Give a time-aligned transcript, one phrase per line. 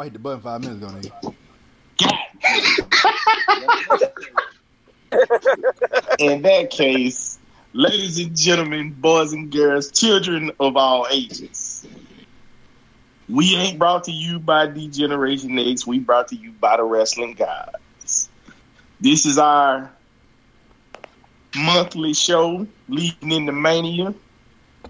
[0.00, 1.34] I hit the button five minutes ago, nigga.
[6.18, 7.38] In that case,
[7.74, 11.86] ladies and gentlemen, boys and girls, children of all ages,
[13.28, 15.86] we ain't brought to you by D Generation X.
[15.86, 18.30] We brought to you by the Wrestling Gods.
[19.02, 19.92] This is our
[21.54, 24.14] monthly show leading into Mania.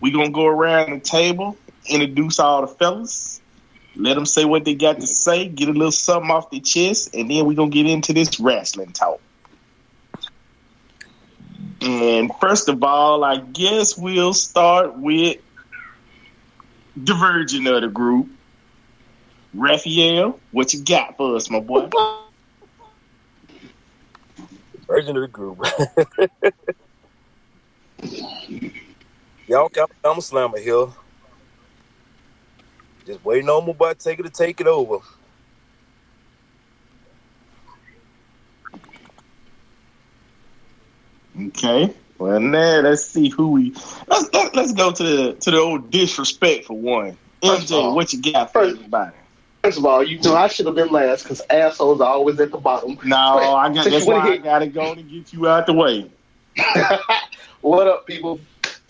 [0.01, 1.57] We're gonna go around the table,
[1.89, 3.40] introduce all the fellas,
[3.97, 7.15] let them say what they got to say, get a little something off their chest,
[7.15, 9.21] and then we're gonna get into this wrestling talk.
[11.81, 15.39] And first of all, I guess we'll start with
[16.97, 18.29] the virgin of the group.
[19.55, 21.89] Raphael, what you got for us, my boy?
[24.87, 25.59] Virgin of the group.
[29.49, 30.87] Y'all got I'm a slammer here.
[33.11, 34.99] Just waiting on my boy take it to take it over.
[41.49, 41.93] Okay.
[42.19, 43.75] Well, now let's see who we.
[44.07, 47.19] Let's let, let's go to the to the old disrespect for one.
[47.43, 49.17] MJ, all- what you got for first- everybody?
[49.65, 52.53] First of all, you know I should have been last because assholes are always at
[52.53, 52.97] the bottom.
[53.05, 53.85] No, I got.
[53.91, 56.09] That's you wanna why I gotta go to get you out the way.
[57.61, 58.39] what up, people?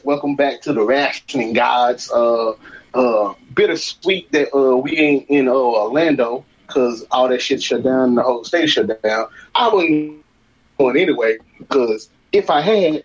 [0.04, 2.10] Welcome back to the Wrestling Gods.
[2.10, 2.52] Uh,
[2.94, 8.14] uh, bittersweet that uh, we ain't in uh, Orlando because all that shit shut down.
[8.14, 9.26] The whole state shut down.
[9.54, 10.24] I wasn't
[10.78, 13.04] going anyway because if I had,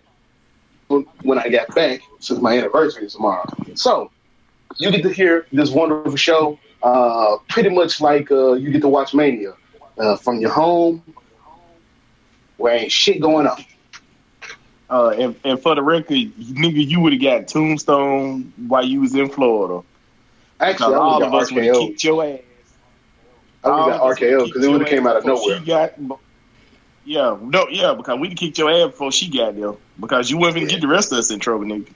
[0.88, 4.10] when I got back, since my anniversary is tomorrow, so
[4.78, 6.58] you get to hear this wonderful show.
[6.82, 9.54] Uh, pretty much like uh, you get to watch Mania
[9.98, 11.02] uh, from your home,
[12.58, 13.64] where ain't shit going on.
[14.88, 19.14] Uh, and, and for the record, nigga, you would have got Tombstone while you was
[19.14, 19.84] in Florida.
[20.60, 22.40] Actually, I all of us would have kicked your ass.
[23.64, 25.60] I would have got RKO because it would have came out of nowhere.
[25.60, 25.94] Got,
[27.04, 29.74] yeah, no, yeah, because we kicked your ass before she got there.
[29.98, 31.92] Because you wouldn't gonna get the rest of us in trouble, nigga.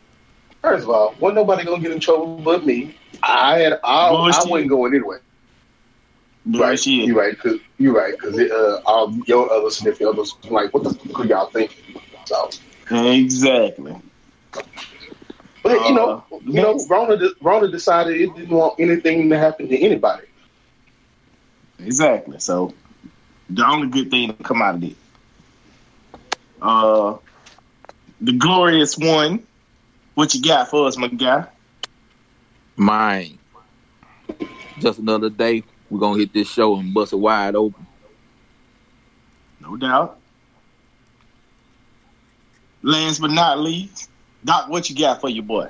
[0.62, 2.95] First of all, wasn't nobody gonna get in trouble but me.
[3.23, 5.19] I had I, I wasn't going anyway.
[6.47, 6.87] Right, Bullshit.
[6.87, 10.95] you right, cause you right, cause uh, all your other significant others like, what the
[10.95, 12.00] fuck are y'all thinking?
[12.25, 12.50] So,
[12.91, 13.95] Exactly.
[15.62, 16.78] but you know, Uh, you know.
[16.89, 20.27] Rona, de- Rona decided it didn't want anything to happen to anybody.
[21.79, 22.39] Exactly.
[22.41, 22.75] So
[23.49, 24.97] the only good thing to come out of it.
[26.61, 27.17] Uh
[28.21, 29.45] the glorious one.
[30.15, 31.47] What you got for us, my guy?
[32.77, 33.39] Mine.
[34.79, 35.62] Just another day.
[35.89, 37.87] We're gonna hit this show and bust it wide open.
[39.61, 40.19] No doubt.
[42.83, 44.11] Last but not least,
[44.45, 45.69] Doc, what you got for your boy?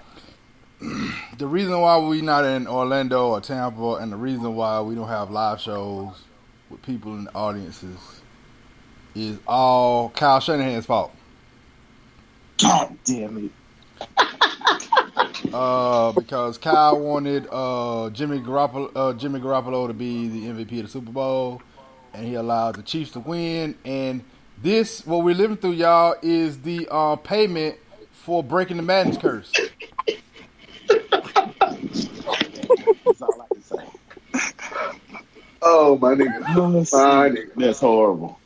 [1.39, 5.09] The reason why we not in Orlando or Tampa, and the reason why we don't
[5.09, 6.23] have live shows
[6.69, 7.97] with people in the audiences,
[9.15, 11.15] is all Kyle Shanahan's fault.
[12.59, 13.51] God damn
[13.99, 14.19] it.
[15.53, 20.87] Uh, because Kyle wanted uh, Jimmy Garoppolo, uh, Jimmy Garoppolo to be the MVP of
[20.87, 21.61] the Super Bowl,
[22.15, 23.75] and he allowed the Chiefs to win.
[23.85, 24.23] And
[24.63, 27.77] this, what we're living through, y'all, is the uh, payment
[28.13, 29.51] for breaking the Madden's curse.
[30.91, 31.23] That's
[33.23, 33.77] all I can say.
[35.63, 37.55] Oh my nigga, my nigga.
[37.57, 38.39] That's horrible.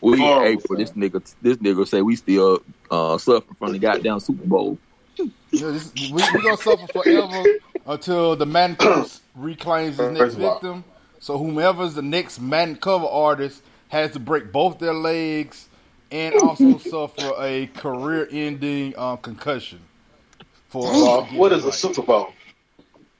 [0.00, 0.78] We in Horrible, April.
[0.78, 4.78] This nigga, this nigga say we still uh, suffering from the goddamn Super Bowl.
[5.16, 7.44] You know, this, we, we're gonna suffer forever
[7.86, 10.52] until the Madden curse reclaims his next First of all.
[10.54, 10.84] victim.
[11.18, 15.68] So whomever's the next Madden cover artist has to break both their legs
[16.10, 19.80] and also suffer a career-ending uh, concussion.
[20.68, 22.32] For Uh, what is a Super Bowl?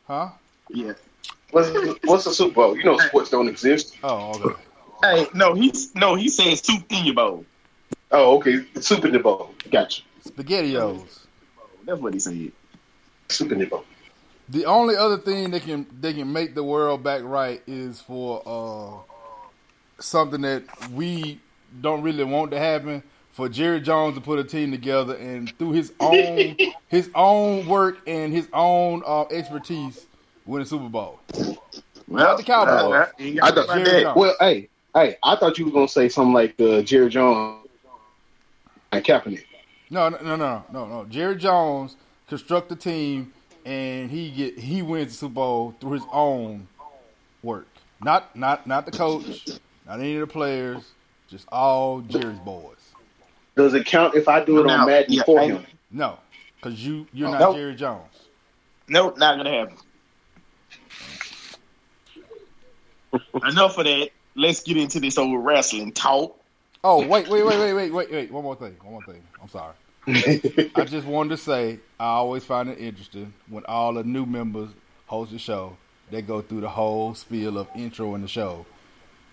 [0.07, 0.31] Huh?
[0.71, 0.93] Yeah.
[1.51, 1.69] What's
[2.05, 2.77] what's a Super Bowl?
[2.77, 3.97] You know, sports don't exist.
[4.05, 4.61] Oh, okay.
[5.03, 7.45] Hey, no, he's no, he says soup in your bowl.
[8.13, 9.55] Oh, okay, Super Bowl.
[9.71, 10.03] Gotcha.
[10.25, 11.27] Spaghettios.
[11.85, 12.53] That's what he said.
[13.29, 13.85] Super Bowl.
[14.49, 18.43] The only other thing they can they can make the world back right is for
[18.47, 19.10] uh,
[20.01, 21.41] something that we
[21.81, 23.03] don't really want to happen.
[23.33, 26.57] For Jerry Jones to put a team together and through his own
[26.89, 30.05] his own work and his own uh, expertise
[30.45, 31.21] win a Super Bowl.
[32.09, 32.93] Well, the Cowboys.
[32.93, 34.03] uh, you I thought, right Jerry.
[34.03, 34.17] Jones.
[34.17, 37.69] well, hey, hey, I thought you were gonna say something like uh, Jerry Jones
[38.91, 39.45] and Kaepernick.
[39.91, 41.05] No, no, no, no, no, no.
[41.09, 41.97] Jerry Jones
[42.27, 43.33] construct the team
[43.65, 46.67] and he get he wins the Super Bowl through his own
[47.43, 47.69] work.
[48.03, 49.47] Not not not the coach,
[49.87, 50.93] not any of the players,
[51.29, 52.77] just all Jerry's boys.
[53.57, 55.65] Does it count if I do it Now, on Madden yeah, for him?
[55.91, 56.19] No,
[56.57, 57.57] because you you're Oh, not nope.
[57.57, 58.05] Jerry Jones.
[58.89, 59.77] Nope, not gonna happen.
[63.49, 64.11] enough of that.
[64.37, 66.39] Let's get into this old wrestling talk.
[66.83, 68.31] Oh wait, wait, wait, wait, wait, wait, wait.
[68.33, 68.77] One more thing.
[68.83, 69.23] One more thing.
[69.43, 69.75] I'm sorry.
[70.77, 74.71] I just wanted to say I always find it interesting when all the new members
[75.07, 75.77] host the show.
[76.11, 78.65] They go through the whole spiel of intro in the show.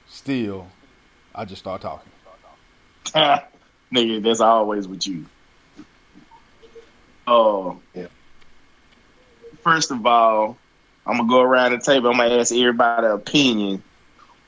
[0.09, 0.67] Still,
[1.35, 2.11] I just start talking.
[3.93, 5.25] Nigga, that's always with you.
[7.25, 8.07] Oh, Yeah.
[9.63, 10.57] First of all,
[11.05, 12.09] I'm gonna go around the table.
[12.09, 13.83] I'm gonna ask everybody opinion.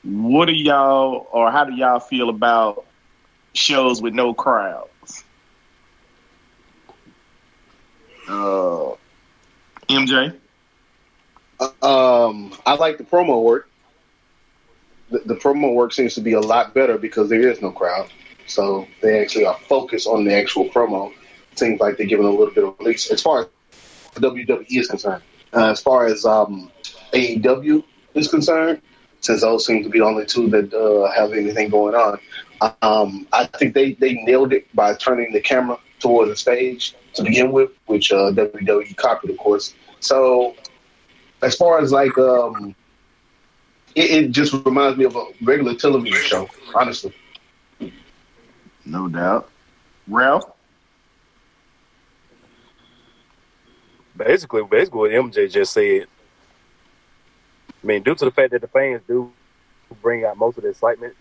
[0.02, 2.86] What do y'all, or how do y'all feel about
[3.54, 5.24] shows with no crowds?
[8.28, 8.92] Uh,
[9.88, 10.34] MJ.
[11.82, 13.69] Um, I like the promo work.
[15.10, 18.10] The, the promo work seems to be a lot better because there is no crowd,
[18.46, 21.12] so they actually are focused on the actual promo.
[21.56, 23.46] Seems like they're giving a little bit of release as far as
[24.14, 25.22] WWE is concerned.
[25.52, 26.70] Uh, as far as um,
[27.12, 27.82] AEW
[28.14, 28.80] is concerned,
[29.20, 32.18] since those seem to be the only two that uh, have anything going on,
[32.82, 37.22] um, I think they, they nailed it by turning the camera towards the stage to
[37.22, 39.74] begin with, which uh, WWE copied, of course.
[40.00, 40.54] So
[41.42, 42.74] as far as like um
[43.94, 47.14] it, it just reminds me of a regular television show honestly
[48.84, 49.48] No doubt.
[50.08, 50.50] Ralph.
[54.16, 56.06] Basically, basically what MJ just said.
[57.82, 59.32] I mean, due to the fact that the fans do
[60.02, 61.14] bring out most of the excitement,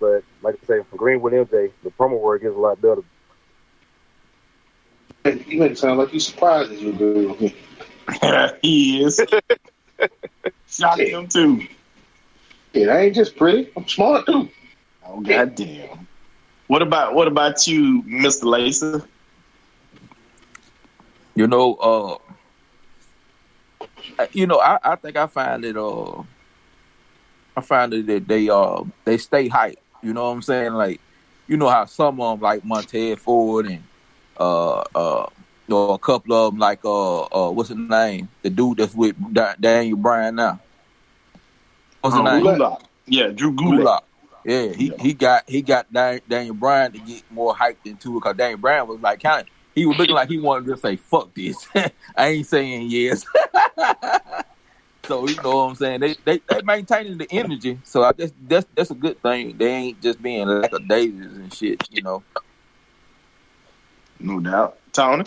[0.00, 3.02] but like I say, from Greenwood MJ, the promo work is a lot better.
[5.24, 7.50] you make it sound like you surprised as you do
[8.62, 9.24] he is.
[10.72, 11.66] Shout at him too.
[12.72, 14.48] yeah i ain't just pretty i'm smart too
[15.04, 16.06] Oh goddamn.
[16.68, 18.44] What about what about you, Mr.
[18.44, 19.06] Lacer?
[21.34, 22.18] You know, uh,
[24.32, 26.22] you know, I, I think I find it, uh,
[27.56, 29.78] I find it that they, uh, they stay hype.
[30.02, 30.74] You know what I'm saying?
[30.74, 31.00] Like,
[31.48, 33.82] you know how some of them, like Montez Ford and,
[34.38, 35.26] uh, uh,
[35.68, 38.28] or a couple of them, like, uh, uh, what's his name?
[38.42, 40.60] The dude that's with Da- Daniel Bryan now.
[42.00, 42.44] What's his Oh, name?
[42.44, 42.82] Gulak.
[43.06, 44.02] Yeah, Drew Gulak.
[44.44, 48.20] Yeah, he, he got he got Dan, Daniel Bryan to get more hyped into it
[48.20, 50.96] because Daniel Bryan was like kind of he was looking like he wanted to say
[50.96, 51.64] fuck this.
[52.16, 53.24] I ain't saying yes.
[55.06, 56.00] so you know what I'm saying?
[56.00, 57.78] They they they maintaining the energy.
[57.84, 59.56] So I guess that's that's a good thing.
[59.56, 61.86] They ain't just being like a daisies and shit.
[61.88, 62.24] You know.
[64.22, 64.78] No doubt.
[64.92, 65.24] Tony.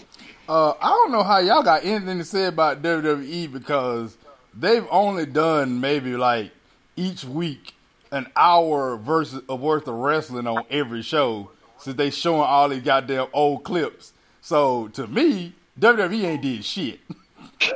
[0.48, 4.18] Uh, I don't know how y'all got anything to say about WWE because
[4.54, 6.52] they've only done maybe like
[6.96, 7.74] each week
[8.12, 12.84] an hour versus of worth of wrestling on every show since they showing all these
[12.84, 14.14] goddamn old clips.
[14.42, 17.00] So to me, WWE ain't did shit.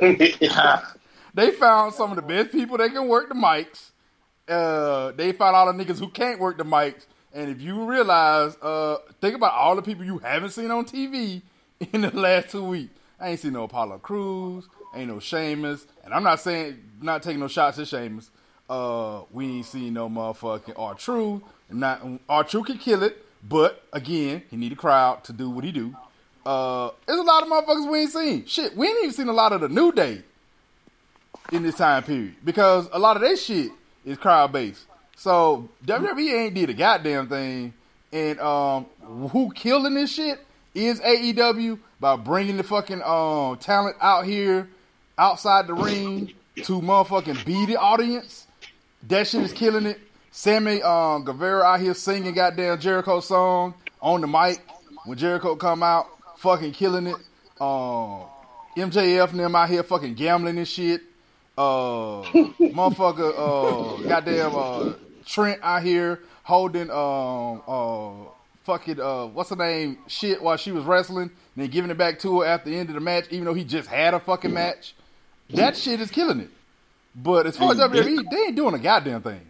[1.34, 3.90] they found some of the best people that can work the mics.
[4.48, 7.06] Uh, they found all the niggas who can't work the mics.
[7.32, 11.42] And if you realize, uh, think about all the people you haven't seen on TV
[11.92, 12.92] in the last two weeks.
[13.20, 17.40] I ain't seen no Apollo Crews, ain't no Sheamus, and I'm not saying not taking
[17.40, 18.30] no shots at Sheamus.
[18.68, 21.42] Uh, we ain't seen no motherfucking R-Truth.
[21.70, 25.72] Not R-Truth can kill it, but again, he need a crowd to do what he
[25.72, 25.94] do.
[26.46, 28.46] Uh, there's a lot of motherfuckers we ain't seen.
[28.46, 30.22] Shit, we ain't even seen a lot of the New Day
[31.52, 33.70] in this time period because a lot of that shit
[34.04, 34.86] is crowd based.
[35.20, 37.74] So WWE ain't did a goddamn thing,
[38.10, 40.40] and um, who killing this shit
[40.74, 44.66] is AEW by bringing the fucking um talent out here
[45.18, 48.46] outside the ring to motherfucking be the audience.
[49.08, 50.00] That shit is killing it.
[50.30, 54.62] Sammy um, Guevara out here singing goddamn Jericho song on the mic
[55.04, 56.06] when Jericho come out,
[56.38, 57.16] fucking killing it.
[57.60, 58.22] Um,
[58.74, 61.02] MJF and them out here fucking gambling and shit.
[61.58, 62.22] Uh,
[62.72, 64.92] motherfucker, uh, goddamn uh,
[65.26, 68.30] Trent out here holding um uh
[68.64, 72.18] fucking uh what's her name shit while she was wrestling and then giving it back
[72.20, 74.52] to her after the end of the match, even though he just had a fucking
[74.52, 74.94] match.
[75.50, 76.50] That shit is killing it.
[77.14, 79.40] But as far as Hey, WWE, they ain't doing a goddamn thing.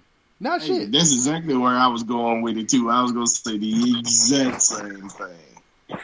[0.42, 0.92] Not Hey, shit.
[0.92, 2.90] that's exactly where I was going with it too.
[2.90, 5.98] I was gonna say the exact same thing.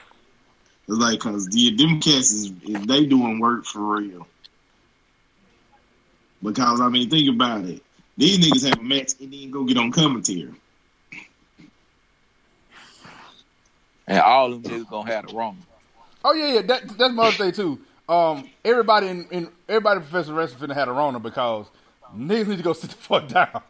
[0.88, 4.28] It's like, cause the them cats is if they doing work for real.
[6.42, 7.82] Because I mean, think about it.
[8.16, 10.50] These niggas have a match and then go get on commentary.
[14.08, 15.58] And all of them niggas gonna have the wrong.
[16.24, 16.62] Oh yeah, yeah.
[16.62, 17.78] That, that's my other thing too.
[18.08, 21.66] Um, everybody in, in everybody in professional wrestling finna had a Rona because
[22.16, 23.62] niggas need to go sit the fuck down.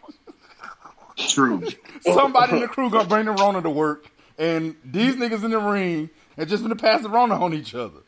[1.16, 1.62] True.
[2.02, 4.06] Somebody in the crew gonna bring the Rona to work,
[4.38, 8.00] and these niggas in the ring are just gonna pass the Rona on each other.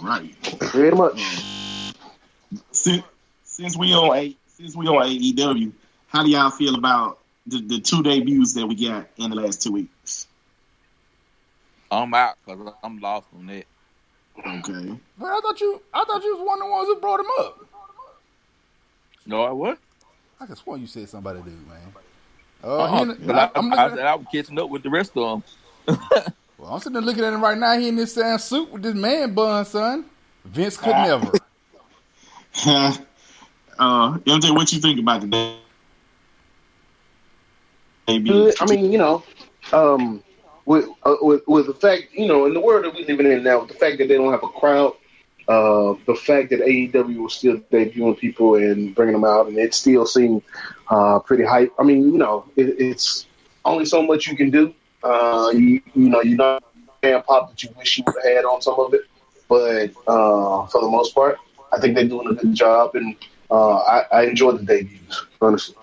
[0.00, 0.58] right.
[0.60, 1.20] Pretty much.
[2.70, 3.02] Since
[3.54, 5.72] since we on a since we on AEW,
[6.08, 9.62] how do y'all feel about the, the two debuts that we got in the last
[9.62, 10.26] two weeks?
[11.90, 13.64] I'm out because I'm lost on that.
[14.38, 14.98] Okay.
[15.18, 17.26] Well, I thought you, I thought you was one of the ones who brought him
[17.38, 17.58] up.
[19.26, 19.78] No, I what?
[20.40, 21.78] I could swear you said somebody dude, man.
[22.64, 24.68] Uh, Uh-uh, he in but I, I, am I, I said I was catching up
[24.68, 25.42] with the rest of
[25.86, 25.96] them.
[26.58, 27.78] well, I'm sitting there looking at him right now.
[27.78, 30.06] He in this same suit with this man bun, son.
[30.44, 31.06] Vince could Ah.
[31.06, 31.32] never.
[33.78, 35.56] uh, MJ, what you think about the
[38.06, 38.52] debut?
[38.60, 39.22] I mean, you know,
[39.72, 40.22] um,
[40.66, 43.42] with, uh, with with the fact, you know, in the world that we're living in
[43.42, 44.94] now, with the fact that they don't have a crowd,
[45.48, 49.74] uh, the fact that AEW was still debuting people and bringing them out, and it
[49.74, 50.42] still seemed
[50.88, 51.72] uh, pretty hype.
[51.78, 53.26] I mean, you know, it, it's
[53.64, 54.74] only so much you can do.
[55.02, 56.64] Uh, you, you know, you're not
[57.02, 59.02] fan pop that you wish you would have had on some of it,
[59.48, 61.38] but uh, for the most part,
[61.72, 63.14] I think they're doing a good job, and
[63.54, 65.76] uh, I, I enjoyed the debuts, honestly.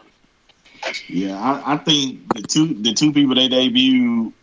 [1.08, 4.34] Yeah, I, I think the two the two people that debuted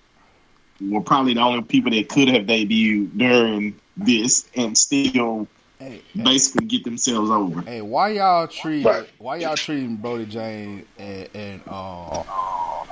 [0.81, 5.49] were probably the only people that could have debuted during this and still
[5.81, 7.63] Hey, hey, basically get themselves over.
[7.63, 9.09] hey, why y'all treat Right.
[9.19, 12.23] why y'all treating Brody James and, and uh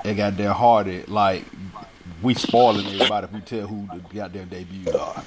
[0.05, 1.45] and goddamn Hardy like
[2.23, 5.25] we spoiling everybody if we tell who the goddamn debuts are?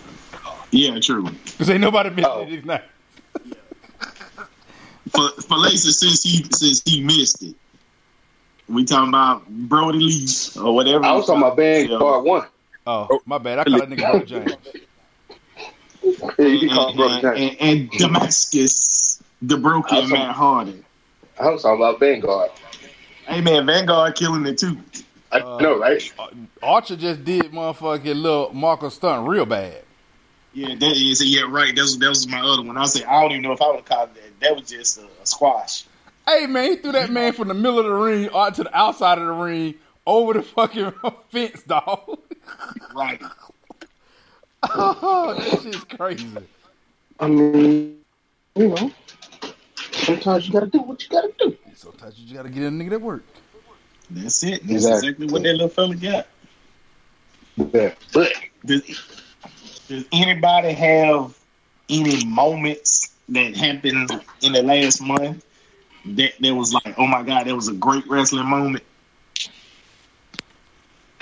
[0.72, 1.36] Yeah, true.
[1.58, 2.48] Cause ain't nobody missing Oh.
[2.48, 2.82] it now.
[5.12, 7.56] For for Lacer, since he since he missed it,
[8.68, 10.28] we talking about Brodie Lee
[10.62, 11.04] or whatever.
[11.04, 12.48] I was talking about Vanguard One.
[12.86, 13.60] Oh, my bad.
[13.60, 14.56] I call that nigga Brody James.
[16.40, 20.84] Yeah, you can call and, and, and, and Damascus, the broken I was Matt Hardy.
[21.40, 22.52] I was talking about Vanguard.
[23.28, 24.78] Hey man, Vanguard killing it too.
[25.32, 26.12] I Uh, know, right?
[26.64, 29.84] Archer just did motherfucking little Marko Stunt real bad.
[30.54, 31.76] Yeah, that is yeah, right.
[31.76, 32.78] That was that was my other one.
[32.78, 34.40] I said I don't even know if I would call it that.
[34.42, 35.86] That was just a, a squash.
[36.28, 38.76] Hey man, he threw that man from the middle of the ring out to the
[38.78, 39.76] outside of the ring
[40.06, 40.92] over the fucking
[41.32, 42.20] fence, dog.
[42.96, 43.22] Right.
[44.76, 46.28] oh, that shit's crazy.
[47.20, 48.00] I mean,
[48.56, 48.92] you know,
[49.92, 51.56] sometimes you gotta do what you gotta do.
[51.76, 53.24] Sometimes you just gotta get a nigga that work.
[54.10, 54.62] That's it.
[54.62, 55.10] That's Exactly.
[55.10, 56.28] exactly what that little fella got.
[57.56, 57.94] Yeah.
[58.14, 58.34] But
[59.90, 61.36] Does, does anybody have
[61.90, 65.44] any moments that happened in the last month
[66.06, 68.84] that that was like, oh my god, that was a great wrestling moment?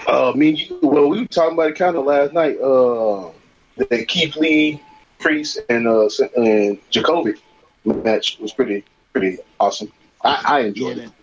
[0.07, 2.57] uh, me and you, well, we were talking about it kind of last night.
[2.59, 3.29] Uh,
[3.77, 4.81] the Keith Lee,
[5.19, 7.33] Priest, and uh, and Jacoby
[7.86, 8.83] match was pretty
[9.13, 9.91] pretty awesome.
[10.24, 11.05] I, I Yeah, enjoyed it.
[11.05, 11.13] that,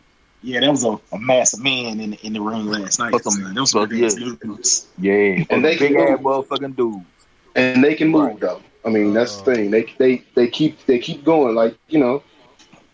[0.42, 3.12] yeah, that was a, a massive man in the, in the ring last night.
[3.12, 3.24] That's.
[3.36, 4.86] That was some that's- big dudes.
[4.98, 7.04] Yeah, And they big ass motherfucking dudes.
[7.54, 8.60] And they can move though.
[8.84, 9.70] I mean, that's the thing.
[9.70, 11.54] They they they keep they keep going.
[11.54, 12.22] Like you know,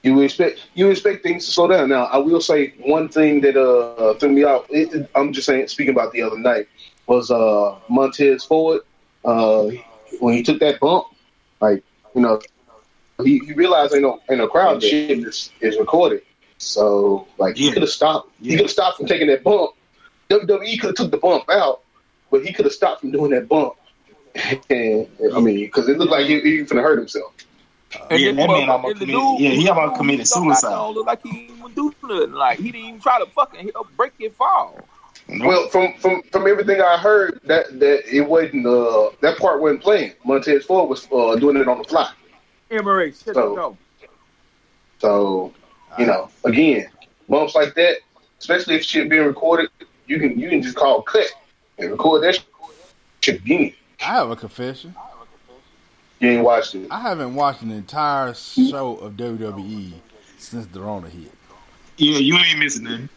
[0.03, 1.89] you expect you expect things to slow down.
[1.89, 5.95] Now, I will say one thing that uh threw me it- I'm just saying, speaking
[5.95, 6.67] about the other night,
[7.07, 8.81] was uh Montez Ford.
[9.25, 9.71] Uh,
[10.21, 11.07] when he took that bump,
[11.61, 11.83] like
[12.15, 12.41] you know,
[13.23, 14.83] he, he realized ain't no ain't no crowd.
[14.83, 16.23] Shit is, is recorded.
[16.59, 17.73] So like he Yeah.
[17.73, 18.31] could have stopped.
[18.41, 19.73] He could have stopped from taking that bump.
[20.31, 21.81] WWE could have took the bump out,
[22.31, 23.75] but he could have stopped from doing that bump.
[24.71, 27.33] And I mean, because it looked like he, he was gonna hurt himself.
[28.11, 30.27] And Yeah, that man motherfucker- almost and the committed- dude- yeah, he the almost committed
[30.29, 30.71] stuck out suicide.
[30.71, 32.33] Don't look like he didn't even do nothing.
[32.33, 34.79] Like he didn't even try to fucking hit, break it fall.
[35.29, 39.83] Well, from from from everything I heard, that that it wasn't uh, that part wasn't
[39.83, 40.13] playing.
[40.25, 42.11] Montez Ford was uh, doing it on the fly.
[42.71, 44.07] Emirates, shut So- the.
[44.99, 45.53] So
[45.99, 46.89] you know, again,
[47.29, 47.97] bumps like that,
[48.39, 49.71] especially if shit being recorded,
[50.07, 51.27] you can you can just call cut
[51.79, 52.39] and record that
[53.23, 53.73] shit again.
[54.03, 54.95] I have a confession.
[56.21, 56.89] You ain't watched it.
[56.91, 59.93] I haven't watched an entire show of WWE
[60.39, 61.33] since the Rona hit.
[61.97, 63.09] Yeah, you ain't missing nothing.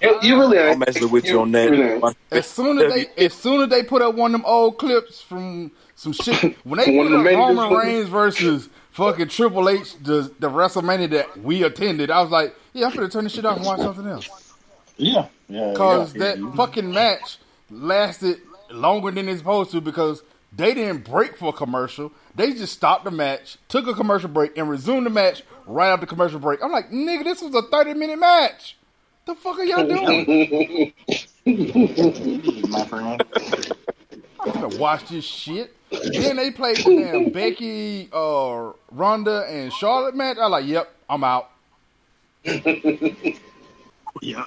[0.00, 0.76] You, you really ain't.
[0.76, 2.16] I'm actually with you on really that.
[2.30, 5.20] As soon as they, as soon as they put up one of them old clips
[5.20, 9.68] from some shit, when they One put up the managers Roman Reigns versus fucking Triple
[9.68, 13.34] H, the the WrestleMania that we attended, I was like, yeah, I'm gonna turn this
[13.34, 14.28] shit off and watch something else.
[14.96, 15.74] Yeah, yeah.
[15.74, 16.52] Cause yeah, that yeah.
[16.54, 17.38] fucking match
[17.70, 18.40] lasted
[18.72, 20.22] longer than it's supposed to because
[20.54, 22.12] they didn't break for a commercial.
[22.34, 26.06] They just stopped the match, took a commercial break, and resumed the match right after
[26.06, 26.62] commercial break.
[26.62, 28.76] I'm like, nigga, this was a 30 minute match.
[29.24, 30.92] The fuck are y'all doing?
[32.68, 33.22] my friend.
[34.40, 35.74] I'm gonna watch this shit.
[35.90, 40.38] Then they played the damn Becky, uh, Ronda, and Charlotte match.
[40.40, 41.50] I'm like, yep, I'm out.
[44.20, 44.44] Yeah.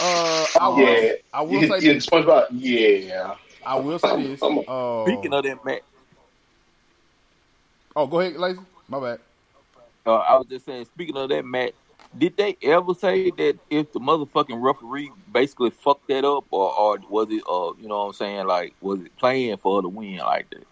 [0.00, 2.06] Uh, I will, yeah, I will you, say you, this.
[2.06, 2.46] SpongeBob.
[2.52, 4.42] Yeah, I will say this.
[4.42, 5.82] I'm- Uh, Speaking of that match,
[7.96, 8.60] oh, go ahead, Lazy.
[8.88, 9.20] My bad.
[10.06, 10.84] uh, I was just saying.
[10.86, 11.74] Speaking of that, Matt,
[12.16, 16.98] did they ever say that if the motherfucking referee basically fucked that up, or, or
[17.08, 19.88] was it, uh, you know what I'm saying, like was it playing for her to
[19.88, 20.64] win like that?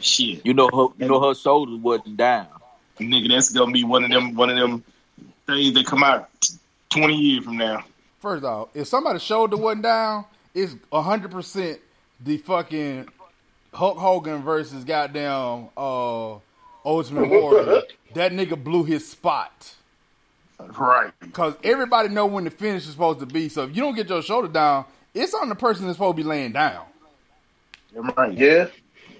[0.00, 2.48] Shit, You know her, you know her shoulders wasn't down.
[3.00, 4.84] nigga, that's gonna be one of them one of them
[5.46, 6.30] things that come out
[6.90, 7.84] twenty years from now.
[8.20, 10.24] First off, if somebody's shoulder wasn't down,
[10.54, 11.80] it's hundred percent
[12.20, 13.08] the fucking
[13.72, 16.36] Hulk Hogan versus goddamn uh
[16.84, 17.82] Ultimate Warrior.
[18.14, 19.74] that nigga blew his spot.
[20.78, 21.12] Right.
[21.32, 23.48] Cause everybody know when the finish is supposed to be.
[23.48, 26.22] So if you don't get your shoulder down, it's on the person that's supposed to
[26.22, 26.84] be laying down.
[27.94, 28.32] Right.
[28.32, 28.66] Yeah,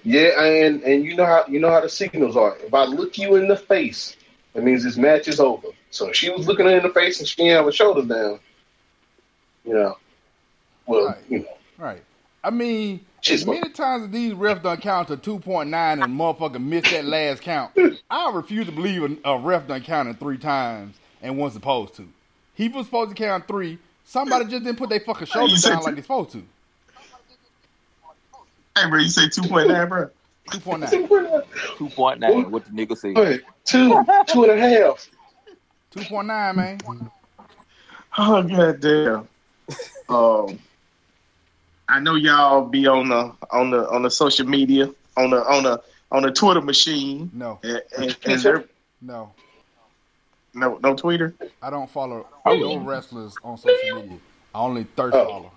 [0.04, 2.56] yeah, and and you know how you know how the signals are.
[2.58, 4.16] If I look you in the face,
[4.52, 5.68] that means this match is over.
[5.94, 8.40] So she was looking her in the face and she didn't have her shoulders down,
[9.64, 9.96] you know,
[10.86, 11.18] well, Right.
[11.28, 12.02] you know, Right.
[12.42, 16.60] I mean, Shit's as many times as these refs done count to 2.9 and motherfucker
[16.60, 17.70] missed that last count,
[18.10, 22.08] I refuse to believe a, a ref done counted three times and wasn't supposed to.
[22.54, 23.78] He was supposed to count three.
[24.04, 25.84] Somebody just didn't put their fucking shoulders down two.
[25.84, 26.42] like they're supposed to.
[28.76, 30.10] Hey, bro, you say two point nine, bro?
[30.50, 31.44] 2.9.
[31.78, 32.50] Two point nine.
[32.50, 33.14] What the nigga say.
[33.64, 35.08] Two, two and a half.
[35.94, 36.78] 2.9, man.
[38.16, 39.28] Oh goddamn.
[40.08, 40.58] um,
[41.88, 45.62] I know y'all be on the on the on the social media on the on
[45.64, 45.82] the
[46.12, 47.30] on the Twitter machine.
[47.32, 48.64] No, And, and, and there,
[49.02, 49.32] no.
[50.54, 51.34] no no Twitter.
[51.62, 52.54] I don't follow Oh.
[52.54, 54.18] no wrestlers on social media.
[54.54, 55.26] I only thirst Oh.
[55.26, 55.50] follow.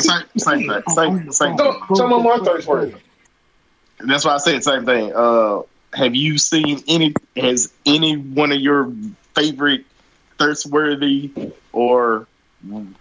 [0.00, 0.82] Same same thing.
[0.88, 1.58] Same same thing.
[1.58, 2.94] Some, some of my thirst words.
[4.00, 5.12] That's why I said the same thing.
[5.14, 5.62] Uh,
[5.94, 7.14] have you seen any?
[7.36, 8.92] Has any one of your
[9.34, 9.84] favorite
[10.38, 12.26] thirstworthy or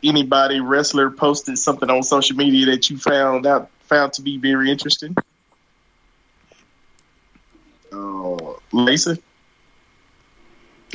[0.04, 4.72] anybody wrestler posted something on social media that you found out found to be very
[4.72, 5.16] interesting?
[7.92, 9.22] Uh, Lacey,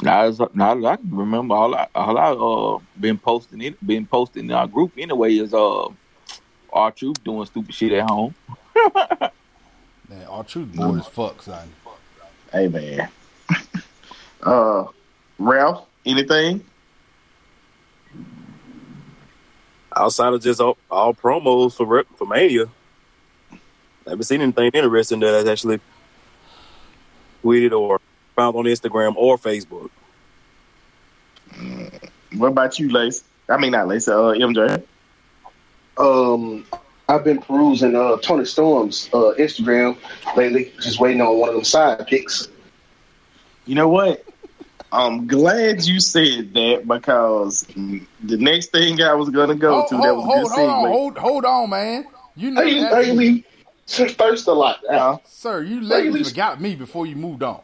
[0.02, 3.86] Now, as- now that I can remember, all I all I uh been posting it,
[3.86, 5.88] been posting in our group anyway is uh
[6.72, 8.34] R-Truth doing stupid shit at home.
[10.08, 11.72] Man, R-Truth bored as fuck, son.
[12.52, 13.08] Hey man.
[14.42, 14.84] uh,
[15.38, 16.64] Ralph, anything?
[19.94, 22.66] Outside of just all, all promos for for Mania,
[24.06, 25.80] I haven't seen anything interesting that has actually
[27.42, 28.00] tweeted or
[28.34, 29.90] found on Instagram or Facebook.
[32.36, 33.24] What about you, Lace?
[33.48, 34.08] I mean, not Lace.
[34.08, 34.82] Uh, MJ.
[35.96, 36.66] Um,
[37.08, 39.96] I've been perusing uh, Toni Storm's uh, Instagram
[40.36, 42.48] lately, just waiting on one of them side picks.
[43.64, 44.24] You know what?
[44.92, 49.96] I'm glad you said that because the next thing I was gonna go Hold, to
[49.98, 50.88] that was a hold, good hold on, segue.
[50.90, 52.06] hold, hold on, man.
[52.36, 53.44] You never Hey, asked me- lately,
[54.14, 54.78] thirst a lot.
[54.88, 57.60] Uh, Sir, you lately Lately- forgot me before you moved on.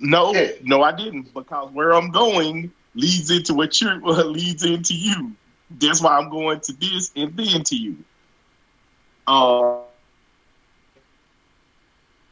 [0.00, 0.50] no, Yeah.
[0.62, 5.32] no, I didn't because where I'm going leads into what you're what leads into you.
[5.80, 7.96] That's why I'm going to this and then to you.
[9.28, 9.82] Uh,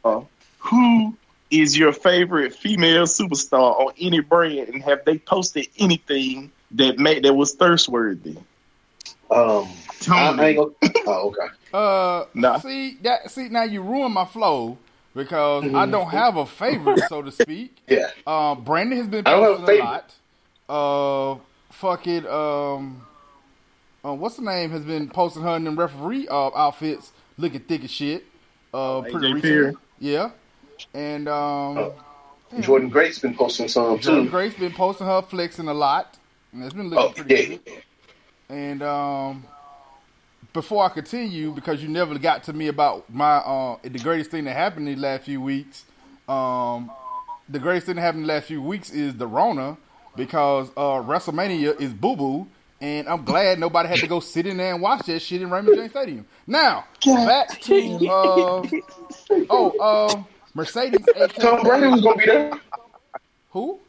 [0.03, 0.21] uh,
[0.59, 1.15] who
[1.51, 7.23] is your favorite female superstar on any brand, and have they posted anything that made
[7.23, 8.35] that was thirst worthy?
[9.29, 9.67] Um,
[10.01, 10.19] Tony.
[10.41, 10.71] I ain't gonna,
[11.07, 11.47] oh, okay.
[11.73, 12.57] Uh, Nah.
[12.59, 13.29] see that.
[13.29, 14.77] See now you ruined my flow
[15.15, 15.91] because I Mhm.
[15.91, 17.81] don't have a favorite, so to speak.
[17.87, 18.09] Yeah.
[18.25, 20.13] Uh, Brandon has been I don't a posting a, lot.
[20.67, 21.39] Uh,
[21.71, 22.25] fuck it.
[24.07, 24.71] Um, uh, what's the name?
[24.71, 28.23] Has been posting her in them referee uh, outfits, looking thick as shit.
[28.73, 29.41] Uh, AJ pretty recently.
[29.41, 29.73] Perry.
[29.99, 30.31] Yeah,
[30.93, 31.93] and um, Oh.
[32.59, 34.29] Jordynne Grace been posting some Jordan too.
[34.29, 36.17] Grace been posting her flexing a lot,
[36.53, 37.57] and it's been looking Oh, pretty yeah.
[37.57, 37.83] good.
[38.49, 39.43] And um,
[40.53, 44.45] before I continue, because you never got to me about my uh, the greatest thing
[44.45, 45.83] that happened in the last few weeks.
[46.29, 46.89] Um,
[47.49, 49.75] the greatest thing that happened in the last few weeks is the Rona,
[50.15, 52.47] because uh, WrestleMania is boo boo,
[52.81, 55.49] and I'm glad nobody had to go sit in there and watch that shit in
[55.49, 56.25] Raymond James Stadium.
[56.45, 58.63] Now back to uh,
[59.49, 61.05] oh um, Mercedes.
[61.39, 62.51] Tom Brady was gonna be there.
[63.51, 63.79] who?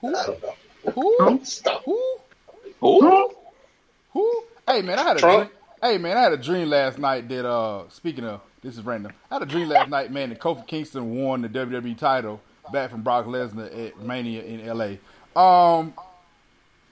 [0.00, 0.08] Who?
[0.08, 0.54] I don't know.
[0.92, 2.20] Who?
[2.80, 3.00] Who?
[3.00, 3.30] Who?
[4.12, 4.44] Who?
[4.66, 5.48] Hey man, I had a Trump?
[5.48, 5.58] dream.
[5.82, 9.12] Hey man, I had a dream last night that uh speaking of this is random.
[9.30, 12.40] I had a dream last night, man, that Kofi Kingston won the WWE title
[12.72, 14.96] back from Brock Lesnar at Mania in LA.
[15.40, 15.94] Um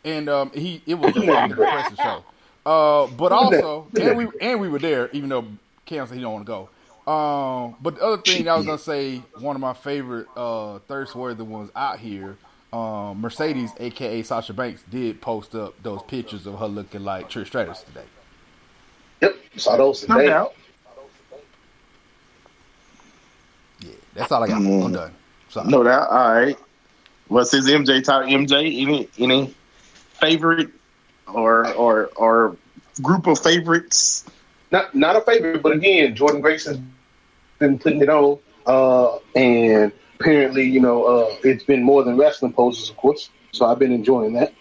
[0.05, 2.25] and um he it was a fucking impressive show.
[2.67, 5.47] Uh but also and we and we were there, even though
[5.87, 6.69] Cam said he don't want to go.
[7.07, 11.15] Um, but the other thing I was gonna say, one of my favorite uh, thirst
[11.15, 12.39] worthy ones out here,
[12.73, 17.49] um, Mercedes, aka Sasha Banks, did post up those pictures of her looking like Trish
[17.49, 18.07] Stratus today.
[19.21, 19.37] Yep.
[19.57, 20.29] Saw those No today.
[23.81, 24.63] Yeah, That's all I got.
[24.63, 24.87] Mm.
[24.87, 25.15] I'm done.
[25.51, 25.69] Sorry.
[25.69, 26.09] No doubt.
[26.09, 26.59] All right.
[27.29, 29.55] Well, since MJ talk MJ, any any
[30.25, 30.71] favorite
[31.27, 32.57] or or or
[33.03, 34.25] group of favorites?
[34.71, 36.81] Not not a favorite, but again, Jordan Grayson's
[37.59, 42.53] been putting it on, uh, and apparently, you know, uh, it's been more than wrestling
[42.53, 43.31] poses, of course.
[43.53, 44.53] So I've been enjoying that.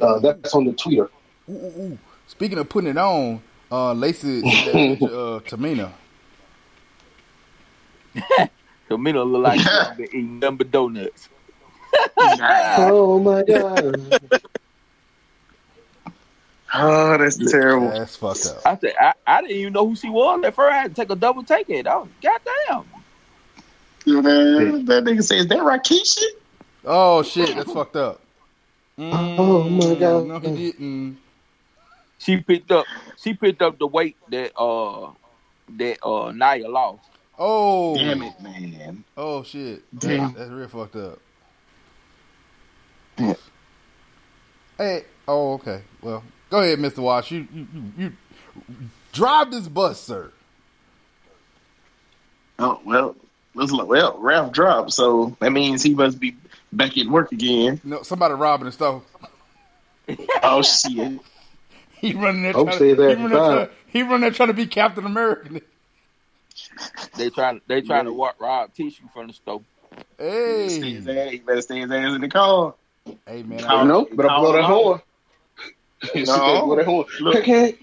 [0.00, 1.10] Uh, that's on the Twitter.
[1.48, 1.98] Ooh, ooh, ooh.
[2.26, 5.92] Speaking of putting it on, uh, Lacey sent that picture of Tamina.
[8.90, 11.28] Look like she's been eating number donuts.
[12.18, 14.20] Oh my god!
[16.74, 17.90] Oh, that's terrible.
[17.90, 18.62] That's fucked up.
[18.64, 20.72] I said I, I didn't even know who she was at first.
[20.72, 21.86] I had to take a double take it.
[21.86, 24.22] Oh, was goddamn.
[24.22, 26.22] Man, that nigga says "Is that Rakeisha?
[26.84, 28.20] Oh shit, that's fucked up.
[28.98, 30.26] Oh, my God.
[30.26, 31.18] No, he didn't.
[32.18, 32.86] She picked up
[33.22, 35.10] she picked up the weight that uh
[35.76, 37.08] that uh Nia lost.
[37.38, 39.04] Oh, Damn it, man.
[39.16, 40.34] Oh shit, Damn.
[40.34, 41.18] that's real fucked up.
[43.18, 43.34] Yeah.
[44.78, 45.82] Hey, oh okay.
[46.00, 47.30] Well, go ahead, Mister Wash.
[47.30, 48.12] You, you you you
[49.12, 50.30] drive this bus, sir.
[52.58, 53.16] Oh well,
[53.54, 56.36] well, Ralph dropped, so that means he must be
[56.72, 57.80] back at work again.
[57.82, 59.02] No, somebody robbing the store.
[60.42, 61.20] Oh shit.
[62.00, 62.52] He running there.
[62.52, 63.56] Hope Trying say to, that he, running there fine.
[63.56, 65.60] trying, he running there trying to be Captain America.
[67.16, 69.62] They trying they trying to wa- rob tissue from the stove.
[70.18, 72.74] Stay his Hey, ass, he better stay his ass in the car.
[73.26, 73.62] hey man.
[73.62, 75.00] Call- I, You know, better blow that horn.
[76.14, 76.68] She No.
[76.74, 77.06] better blow.
[77.20, 77.36] Look.
[77.36, 77.78] Okay.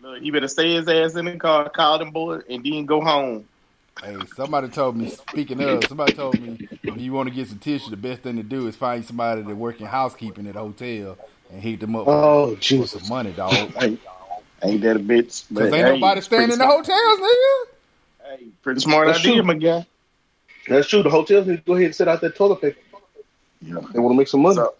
[0.00, 3.00] Look, he better stay his ass in the car, call them boy, and then go
[3.00, 3.44] home.
[4.04, 5.06] hey, somebody told me.
[5.06, 8.36] Speaking of, somebody told me if you want to get some tissue, the best thing
[8.36, 11.18] to do is find somebody that work in housekeeping at a hotel
[11.50, 12.92] and hit them up Oh for Jesus!
[12.92, 13.72] some money, dog.
[13.74, 13.98] Hey,
[14.62, 15.52] ain't that a bitch?
[15.52, 18.38] Cause ain't hey, nobody staying in the hotels, nigga.
[18.38, 19.42] Hey, pretty smart That's idea, true.
[19.42, 19.86] my guy.
[20.68, 21.02] That's true.
[21.02, 22.78] The hotels need to go ahead and set out that toilet paper.
[23.60, 23.80] Yeah.
[23.92, 24.56] They want to make some money.
[24.56, 24.74] So,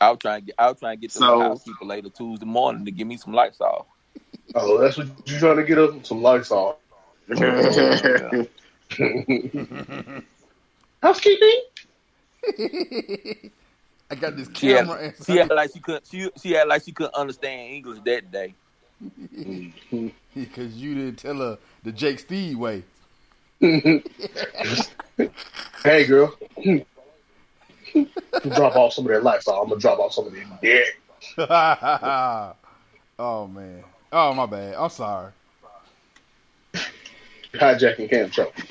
[0.00, 2.84] I was trying to get I'll try to get the So- housekeeper later Tuesday morning
[2.86, 3.86] to give me some lights off.
[4.54, 6.76] oh, that's what you're trying to get up some lights off.
[11.02, 11.60] Housekeeping.
[14.12, 14.98] I got this She had, camera.
[15.02, 18.30] and she had like she couldn't she, she had like she couldn't understand English that
[18.30, 18.54] day.
[20.34, 22.82] because you didn't tell her the Jake Steed way.
[25.84, 26.34] Hey, girl.
[28.54, 29.62] Drop off some of that lights off.
[29.62, 31.00] I'm gonna drop off some of that dick.
[33.18, 33.84] oh man.
[34.12, 34.74] Oh my bad.
[34.74, 35.32] I'm sorry.
[37.54, 38.52] Hijacking Cam Truck.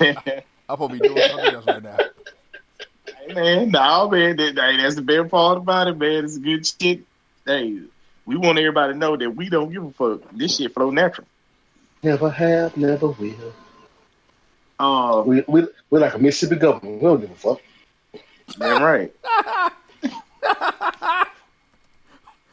[0.68, 1.96] I'm gonna be doing something else right now.
[3.26, 6.24] Hey, man, no, man, that, hey, that's the best part about it, man.
[6.24, 7.00] It's good shit.
[7.44, 7.80] Hey,
[8.24, 10.22] we want everybody to know that we don't give a fuck.
[10.32, 11.26] This shit flow natural.
[12.02, 13.52] Never have, never will.
[14.78, 17.02] Uh, We we we're like a Mississippi government.
[17.02, 17.60] We don't give a fuck.
[18.58, 19.12] Damn right.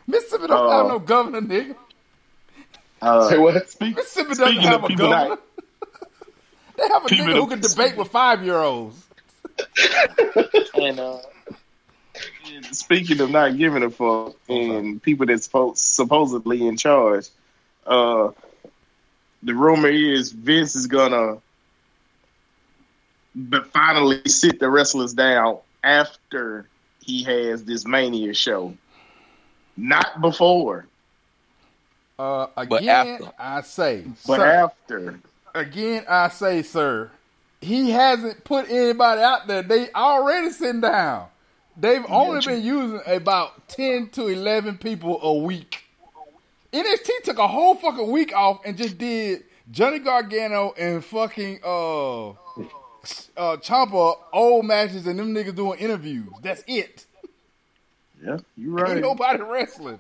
[0.08, 0.72] Mississippi don't Oh.
[0.78, 1.76] have no governor, nigga.
[3.30, 3.70] Say Uh, what?
[3.70, 5.36] speak, Mississippi doesn't speaking have of a people governor.
[5.36, 5.42] that,
[6.78, 9.04] They have a nigga who can debate with five year olds.
[10.76, 11.18] and uh,
[12.72, 17.28] speaking of not giving a fuck and people that's supposed, supposedly in charge,
[17.86, 18.30] uh,
[19.44, 21.38] the rumor is Vince is gonna,
[23.36, 26.68] but finally sit the wrestlers down after
[27.04, 28.74] he has this Mania show,
[29.76, 30.88] not before,
[32.20, 33.32] Uh, But again, after.
[33.38, 35.20] I say, but sir, after.
[35.54, 37.12] again, I say, sir,
[37.62, 39.62] he hasn't put anybody out there.
[39.62, 41.28] They already sitting down.
[41.80, 45.84] They've only been using about ten to eleven people a week.
[46.74, 52.30] NXT took a whole fucking week off and just did Johnny Gargano and fucking uh
[53.36, 56.30] uh Ciampa old matches and them niggas doing interviews.
[56.42, 57.06] That's it.
[58.24, 59.02] Yeah, you Ain't right.
[59.02, 60.00] nobody wrestling.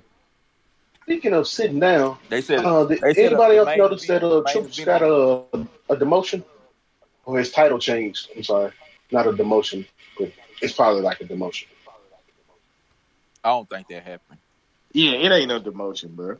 [1.03, 4.03] Speaking of sitting down, They said uh, did they said anybody the else main notice
[4.03, 6.43] event- that uh, main Triple got a, a demotion?
[7.25, 8.29] Or his title changed?
[8.35, 8.71] I'm sorry.
[9.11, 9.85] Not a demotion,
[10.17, 11.65] but it's probably like a demotion.
[13.43, 14.39] I don't think that happened.
[14.93, 16.37] Yeah, it ain't no demotion, bro.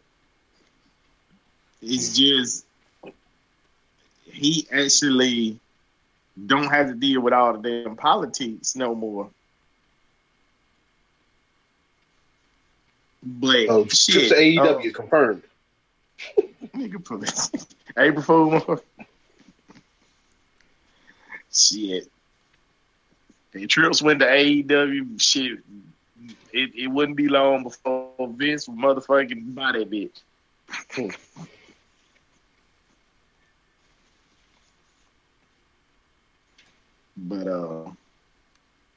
[1.82, 2.66] It's just
[4.24, 5.60] he actually
[6.46, 9.30] don't have to deal with all the damn politics no more.
[13.24, 15.44] But Oh, shit, just the AEW um, confirmed.
[16.38, 16.44] oh,
[16.76, 17.68] nigga, please.
[17.98, 18.80] April Fool.
[21.52, 22.08] shit.
[23.54, 25.60] If Trips went to AEW, shit,
[26.54, 30.22] it, it wouldn't be long before Vince would motherfucking buy that bitch.
[37.18, 37.92] But uh,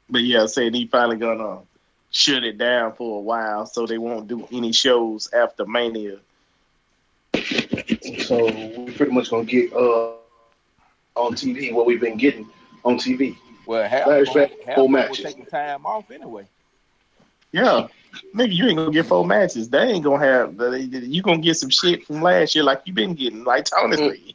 [0.08, 1.60] but yeah, saying he finally gonna
[2.10, 6.18] shut it down for a while, so they won't do any shows after Mania.
[8.18, 10.14] So we're pretty much gonna get uh
[11.16, 12.48] on TV what we've been getting
[12.84, 13.36] on TV.
[13.66, 15.24] Well, half Flashback, of half full of them matches.
[15.24, 16.46] taking time off anyway.
[17.52, 17.88] Yeah,
[18.34, 19.68] nigga, you ain't gonna get four matches.
[19.68, 20.56] They ain't gonna have.
[20.56, 23.96] They, you gonna get some shit from last year, like you been getting, like Tony
[23.96, 24.10] Mm.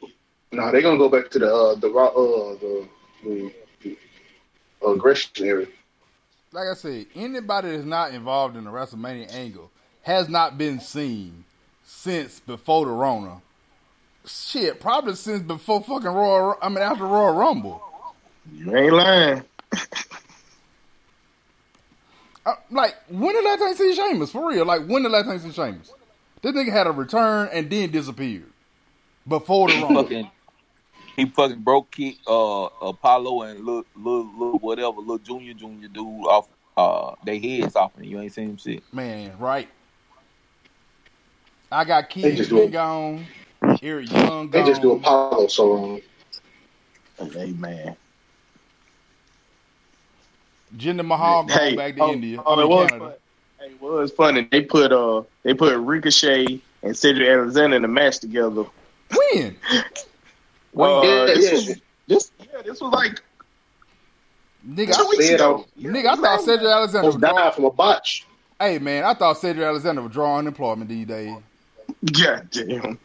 [0.52, 2.88] No, they're gonna go back to the uh the raw uh the,
[3.24, 3.52] the, the
[4.92, 5.66] aggression area.
[6.52, 9.70] Like I said, anybody that's not involved in the WrestleMania angle
[10.02, 11.44] has not been seen
[11.84, 13.42] since before the Rona.
[14.26, 16.56] Shit, probably since before fucking Royal.
[16.62, 17.82] I mean, after Royal Rumble.
[18.54, 19.42] You ain't lying.
[22.44, 24.30] Uh, like, when the last time see Sheamus?
[24.30, 25.92] For real, like when the last time see Sheamus?
[26.42, 28.46] This nigga had a return and then disappeared
[29.26, 30.02] before the He Rona.
[30.02, 30.30] fucking,
[31.16, 36.04] he fucking broke kick uh, Apollo and little, little, little whatever, little junior, junior dude
[36.26, 38.82] off uh, they heads off, and you ain't seen him shit.
[38.92, 39.68] Man, right?
[41.72, 43.26] I got They Keith just been do- gone.
[43.82, 46.00] Eric Young They just do Apollo song.
[47.32, 47.96] Hey man.
[50.76, 52.42] Jinder Mahal gone Hey, back to oh, India.
[52.44, 53.04] oh, I mean, it was Canada.
[53.06, 53.14] fun.
[53.58, 54.48] Hey, it was funny.
[54.52, 58.64] They put uh they put Ricochet and Cedric Alexander in a match together.
[59.32, 59.56] When?
[60.76, 61.52] Uh, Yeah, this yeah.
[61.52, 63.20] was this yeah, this was like
[64.68, 65.58] Nigga, two I, weeks ago.
[65.60, 65.66] out.
[65.80, 67.36] nigga, I thought Cedric Alexander was Almost drawing.
[67.36, 68.26] died from a botch.
[68.60, 71.36] Hey man, I thought Cedric Alexander was drawing employment these days.
[72.12, 72.98] God damn.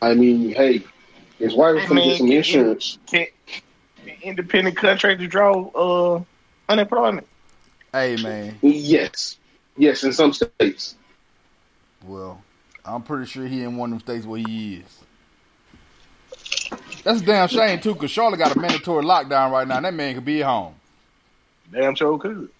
[0.00, 0.82] I mean, hey,
[1.38, 2.98] his wife was gonna get some can- insurance.
[3.06, 3.28] Can't
[4.22, 6.22] independent contractor draw uh
[6.68, 7.26] unemployment.
[7.92, 9.36] Hey man, Yes,
[9.76, 10.94] yes, in some states.
[12.04, 12.42] well,
[12.84, 15.04] I'm pretty sure he in one of them states where he is.
[17.04, 19.76] That's a damn shame too, cause Charlotte got a mandatory lockdown right now.
[19.76, 20.74] and That man could be at home.
[21.72, 22.48] Damn sure could.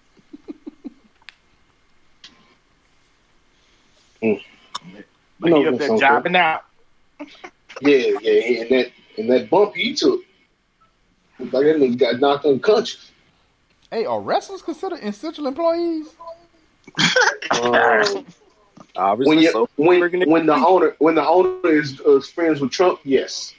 [4.21, 4.43] Mm.
[5.39, 6.65] But he up there jobbing out.
[7.81, 10.21] Yeah, yeah, and that and that bump he took,
[11.39, 13.11] like that nigga got knocked unconscious.
[13.89, 16.07] Hey, are wrestlers considered essential employees?
[17.51, 18.25] Um,
[18.97, 19.69] Obviously, when you so.
[19.77, 23.53] when when the owner when the owner is uh, friends with Trump, yes.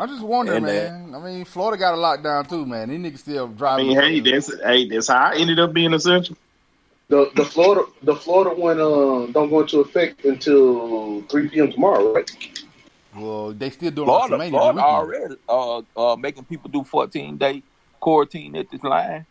[0.00, 1.14] I'm just wondering, And that- man.
[1.14, 2.88] I mean, Florida got a lockdown too, man.
[2.88, 3.88] These niggas still I driving.
[3.88, 6.36] mean, hey, that's hey, that's how I ended up being essential.
[7.08, 11.70] The the Florida the Florida one uh, don't go into effect until three p.m.
[11.70, 12.30] tomorrow, right?
[13.14, 14.48] well, they still doing Florida, WrestleMania.
[14.50, 17.62] Florida already uh, uh, making people do 14 day
[17.98, 19.26] quarantine at this line.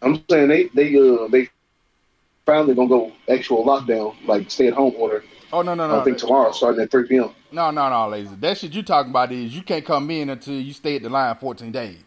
[0.00, 1.50] I'm saying they they uh they
[2.46, 5.22] finally gonna go actual lockdown, like stay at home order.
[5.52, 5.94] Oh no, no, no!
[5.94, 7.30] I no, think tomorrow, starting at three p.m.
[7.50, 8.34] no, no, no, lazy.
[8.36, 11.08] That shit you talking about is you can't come in until you stay at the
[11.08, 11.98] line 14 days.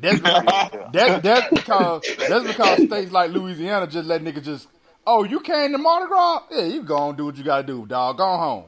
[0.00, 0.20] That's
[0.92, 4.68] that that's because that's because states like Louisiana just let niggas just
[5.06, 7.86] oh you came to Mardi Gras yeah you go and do what you gotta do
[7.86, 8.64] dog go home.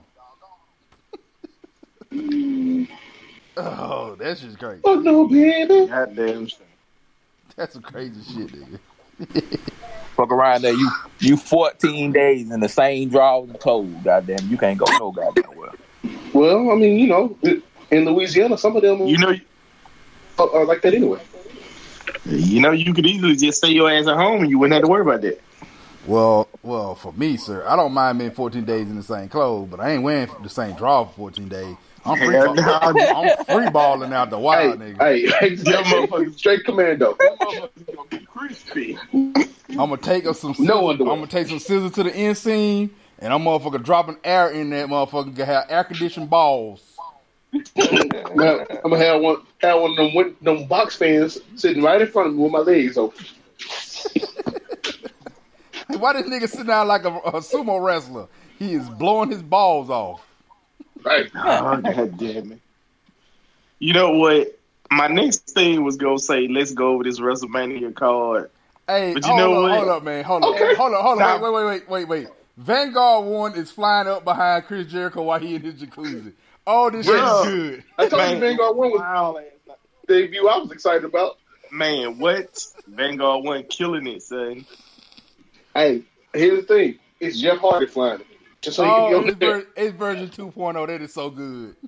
[3.58, 4.80] oh that's just crazy.
[4.84, 5.86] Oh no, baby.
[5.86, 6.46] Goddamn.
[6.46, 6.60] shame.
[7.56, 9.60] That's some crazy shit, nigga.
[10.18, 13.94] Fuck around there, you you 14 days in the same drawers and clothes.
[14.02, 15.74] Goddamn, you can't go no goddamn well.
[16.35, 17.38] Well, I mean, you know,
[17.92, 19.37] in Louisiana, some of them You know,
[20.40, 21.20] are, are like that anyway.
[22.24, 24.83] you know, you could easily just stay your ass at home and you wouldn't have
[24.83, 25.40] to worry about that.
[26.04, 29.68] Well, well, for me, sir, I don't mind being 14 days in the same clothes,
[29.70, 31.76] but I ain't wearing the same draw for 14 days.
[32.09, 33.07] I'm free, Hell ball- no.
[33.07, 35.03] I'm free balling out the wild, hey, nigga.
[35.40, 37.14] hey, hey, motherfucker- straight commando.
[37.14, 38.99] Motherfucker's gonna be crispy.
[39.12, 39.35] I'm
[39.77, 40.55] gonna take up some.
[40.59, 44.16] No scissors, I'm gonna take some scissors to the end scene, and I'm motherfucker dropping
[44.25, 45.35] air in that motherfucker.
[45.35, 46.83] Gonna have air conditioned balls.
[47.53, 47.64] Man,
[48.37, 52.29] I'm gonna have one, have one of them, them box fans sitting right in front
[52.29, 53.25] of me with my legs open.
[55.99, 58.29] Why this nigga sitting down like a, a sumo wrestler?
[58.59, 60.27] He is blowing his balls off.
[61.04, 61.30] Right.
[61.34, 62.61] Oh, God damn it.
[63.78, 64.58] You know what?
[64.90, 68.50] My next thing was gonna say, let's go over this WrestleMania card.
[68.87, 69.72] Hey, But you hold know up, what?
[69.78, 70.74] hold up, man, hold up, Okay.
[70.74, 72.28] hold up, hold Now- up, wait, wait, wait, wait, wait.
[72.56, 76.32] Vanguard one is flying up behind Chris Jericho while he in his jacuzzi.
[76.66, 77.14] Oh, this Bruh.
[77.44, 77.84] shit is good.
[77.98, 79.38] I told you Vanguard One was Wow,
[80.08, 81.37] debut I was excited about.
[81.70, 82.64] man, what?
[82.88, 84.64] Vanguard wasn't killing it, son.
[85.74, 88.26] Hey, here's the thing: it's Jeff Hardy flying it,
[88.61, 90.87] just so oh, he can it's, be on ver- it's version 2.0.
[90.87, 91.77] That is so good.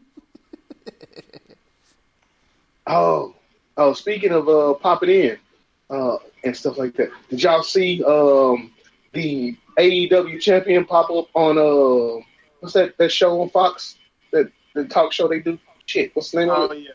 [2.86, 3.34] Oh,
[3.76, 3.92] oh.
[3.92, 5.38] Speaking of uh, popping in
[5.90, 8.72] uh, and stuff like that, did y'all see um,
[9.12, 12.20] the AEW champion pop up on uh,
[12.60, 13.96] what's that that show on Fox?
[14.32, 15.58] That the talk show they do.
[15.86, 16.78] Shit, what's the name Oh of it?
[16.80, 16.90] yeah,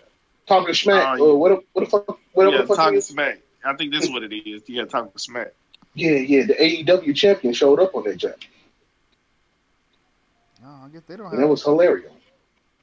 [0.47, 1.19] talking smack.
[1.19, 1.49] Oh, or what?
[1.49, 2.19] the- What the fuck?
[2.33, 2.77] Whatever yeah, the fuck.
[2.77, 3.05] talking is.
[3.07, 3.39] smack.
[3.63, 4.63] I think this is what it is.
[4.67, 5.53] Yeah, talking smack.
[5.93, 6.45] Yeah, yeah.
[6.45, 8.35] The AEW champion showed up on that jump,
[10.65, 11.49] No, I guess they don't and that have.
[11.49, 12.11] was hilarious.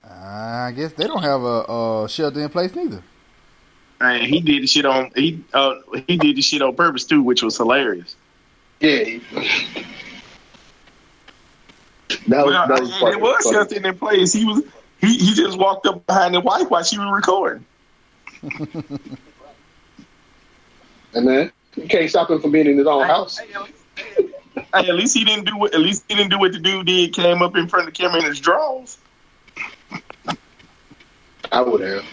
[0.09, 1.65] I guess they don't have a,
[2.05, 3.03] a shelter in place neither.
[4.01, 5.75] And he did the shit on he uh
[6.07, 8.15] he did the shit on purpose too, which was hilarious.
[8.81, 9.19] Yeah.
[12.29, 13.57] That was, Well, that was and fucking it was funny.
[13.57, 14.33] just in place.
[14.33, 14.63] He was
[15.01, 17.65] he, he just walked up behind the wife while she was recording.
[21.15, 23.39] And then you can't stop him from being in his own house.
[24.75, 26.87] Hey, at least he didn't do what at least he didn't do what the dude
[26.87, 27.13] did.
[27.13, 28.99] Came up in front of the camera in his drawers.
[31.51, 32.05] I would have.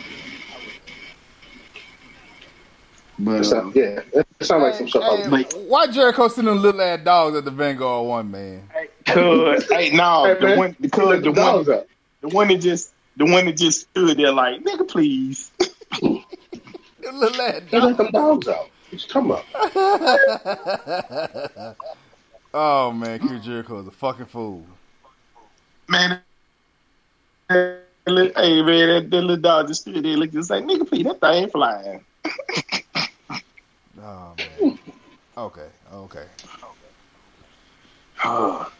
[3.21, 5.03] But It sound- um, yeah, it sounds like some stuff.
[5.03, 8.31] I Hey, would Like- why Jericho sending them little ass dogs at the Vanguard one
[8.31, 8.69] man?
[9.05, 11.63] cause hey no Hey, the man, one He because the the one
[12.21, 15.51] the one that just the one that just stood there like nigga please.
[16.01, 16.23] Them
[17.13, 17.97] little ass He let dogs.
[17.97, 18.69] them dogs out.
[18.89, 19.45] What you talking about?
[22.53, 24.63] oh man, Chris Jericho is a fucking fool.
[25.87, 26.21] Man,
[27.49, 31.19] hey man, that, that little dog just stood there looking just like nigga please that
[31.19, 32.03] thing ain't flying.
[34.01, 34.79] Oh man.
[35.37, 36.25] Okay, okay.
[38.23, 38.71] but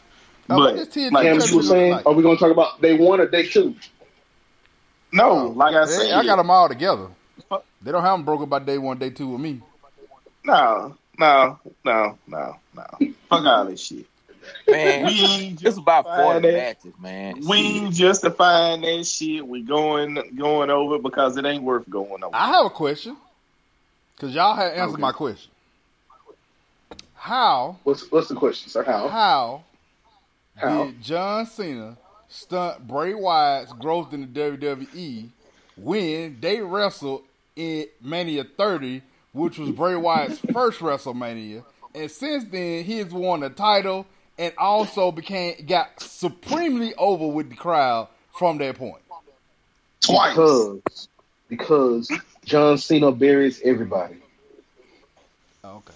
[0.48, 2.06] what does TNT like Cam, you were saying, like?
[2.06, 3.76] are we going to talk about day one or day two?
[5.14, 7.08] no, oh, like I They- said, I got them all together.
[7.82, 9.62] They don't have them broken by day one, day two with me.
[10.44, 12.86] no, no, no, no, no.
[13.30, 14.06] Fuck all this shit.
[14.70, 16.54] Man, We ain't it's about justifying 40 that.
[16.54, 17.42] matches, man.
[17.48, 19.46] We ain't justifying that shit.
[19.48, 22.36] We going going over because it ain't worth going over.
[22.36, 23.18] I have a question.
[24.20, 25.02] Cause y'all had answered Okay.
[25.02, 25.52] my question.
[27.14, 28.84] How What's what's the question, sir?
[28.84, 29.08] How?
[29.10, 29.64] how
[30.56, 30.86] How?
[30.86, 35.30] did John Cena stunt Bray Wyatt's growth in the WWE
[35.78, 37.24] when they wrestled
[37.56, 39.02] in Mania 30,
[39.34, 41.64] which was Bray Wyatt's first WrestleMania,
[41.94, 44.06] and since then he has won the title
[44.38, 49.02] and also became got supremely over with the crowd from that point.
[50.02, 50.36] Twice.
[50.36, 51.08] Because
[51.50, 52.12] because
[52.46, 54.16] John Cena buries everybody.
[55.64, 55.94] Okay.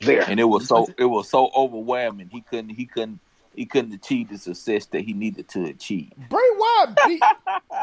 [0.00, 0.28] There.
[0.28, 2.28] and it was so it was so overwhelming.
[2.30, 3.20] He couldn't he couldn't
[3.54, 6.12] he couldn't achieve the success that he needed to achieve.
[6.30, 7.22] Bray Wyatt beat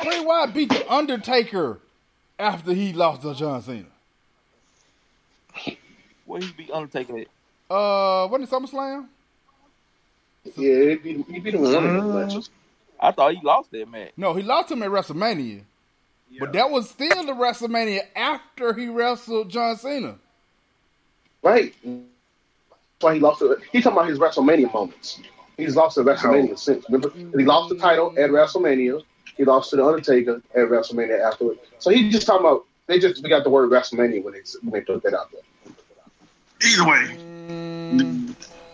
[0.04, 1.80] Bray Wyatt beat the Undertaker
[2.39, 3.86] after he lost to John Cena.
[6.30, 7.28] Where he be Undertaker at?
[7.72, 9.08] Uh, wasn't it SummerSlam?
[10.56, 12.50] Yeah, he beat, he beat him in one of those matches.
[13.00, 14.12] I thought he lost that match.
[14.15, 15.63] No, he lost him at WrestleMania.
[16.39, 20.18] But that was still the WrestleMania after he wrestled John Cena.
[21.42, 21.74] Right.
[21.84, 22.04] That's
[23.00, 23.58] why he lost it.
[23.72, 25.20] He's talking about his WrestleMania moments.
[25.58, 26.86] He's lost at WrestleMania since.
[26.89, 29.02] Remember, he lost the title at WrestleMania.
[29.36, 31.58] He lost to the Undertaker at WrestleMania afterward.
[31.80, 34.74] So he just talking about they just we got the word WrestleMania when they when
[34.74, 35.42] they put that out there.
[36.63, 37.17] Either way,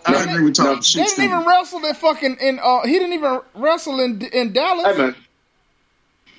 [0.08, 0.66] I agree with Tom.
[0.66, 2.60] No, they didn't even wrestle in fucking in.
[2.62, 4.86] Uh, he didn't even wrestle in in Dallas.
[4.86, 5.16] Hey man,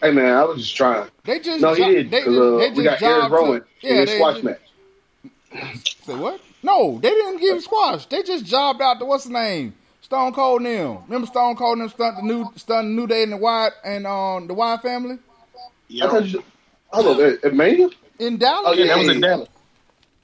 [0.02, 1.08] hey man, I was just trying.
[1.24, 3.32] They just No, he jo- did They just, uh, they we just got Eric jobbed
[3.34, 5.96] Rowan to- in his they squash just- match.
[6.04, 6.40] Say what?
[6.62, 8.06] No, they didn't give him squash.
[8.06, 9.74] They just jobbed out the what's the name?
[10.02, 10.98] Stone Cold and them.
[11.06, 14.06] Remember Stone Cold and them stunt the new stunt New Day and the Wyatt and
[14.06, 16.10] um the Wyatt family I Yep.
[16.10, 16.42] thought you,
[16.88, 17.88] hold on, at, at Mania?
[18.18, 18.62] in Dallas.
[18.66, 19.48] Oh, yeah, That was in Dallas.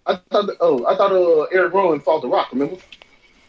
[0.07, 2.53] I thought oh I thought uh, Eric Rowan fought the Rock.
[2.53, 2.77] Remember?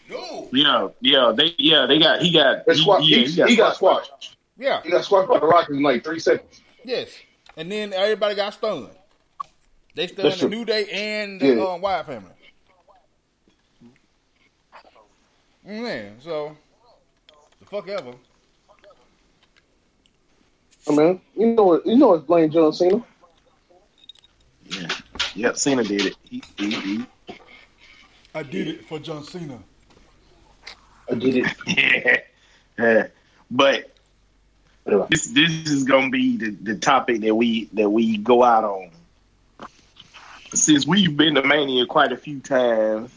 [0.09, 0.49] No.
[0.51, 3.75] Yeah, yeah, they yeah they got he got That squash, he, he, yeah, he got
[3.75, 4.37] squashed.
[4.57, 4.81] Yeah.
[4.83, 6.61] He got squashed by the Rock in like three seconds.
[6.83, 7.09] Yes.
[7.57, 8.89] And then everybody got stunned.
[9.95, 10.57] They stunned That's the true.
[10.57, 11.63] New Day and the Yeah.
[11.63, 12.29] um, Wyatt family.
[15.65, 16.57] Man, so
[17.59, 18.13] the fuck ever.
[20.89, 21.85] I mean, you know what?
[21.85, 22.27] You know what?
[22.27, 23.01] Blaine John Cena.
[24.65, 24.87] Yeah,
[25.35, 25.57] yep.
[25.57, 26.15] Cena did it.
[26.23, 27.05] He, he, he.
[28.35, 29.59] I did it for John Cena.
[31.09, 31.47] I did it.
[31.67, 32.17] Yeah.
[32.79, 33.07] yeah.
[33.51, 33.93] But
[35.09, 38.89] this this is gonna be the, the topic that we that we go out on.
[40.53, 43.11] Since we've been to Mania quite a few times,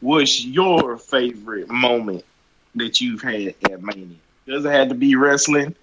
[0.00, 2.24] what's your favorite moment
[2.74, 4.16] that you've had at Mania?
[4.46, 5.74] Doesn't have to be wrestling,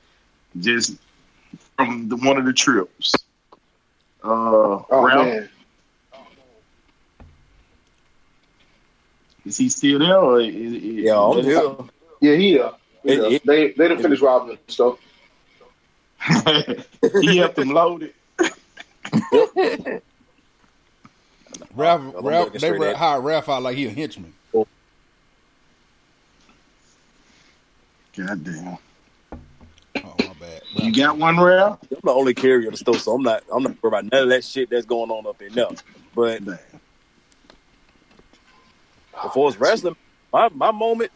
[0.60, 0.96] just
[1.76, 3.14] from the, one of the trips.
[4.24, 5.50] Uh, Oh Ralph, man,
[9.46, 10.18] is he still there?
[10.18, 11.76] Or is, is, Yeah, I'm here.
[12.22, 12.60] yeah, he.
[12.60, 12.72] Uh,
[13.04, 13.28] It- yeah.
[13.30, 14.98] it- they they didn't finish robbing and stuff.
[17.22, 18.16] he helped him load it.
[21.76, 24.34] Ralph, Ralph they straight hired Ralph out like he a henchman.
[24.54, 24.68] God
[28.44, 28.78] damn.
[30.04, 30.62] Oh my bad.
[30.76, 31.80] You got one, Ralph?
[31.92, 33.44] I'm the only carrier of the store, so I'm not.
[33.52, 35.68] I'm not worried about none of that shit that's going on up in there.
[36.14, 36.60] But Damn.
[39.24, 39.96] As it's wrestling,
[40.32, 41.12] my my moment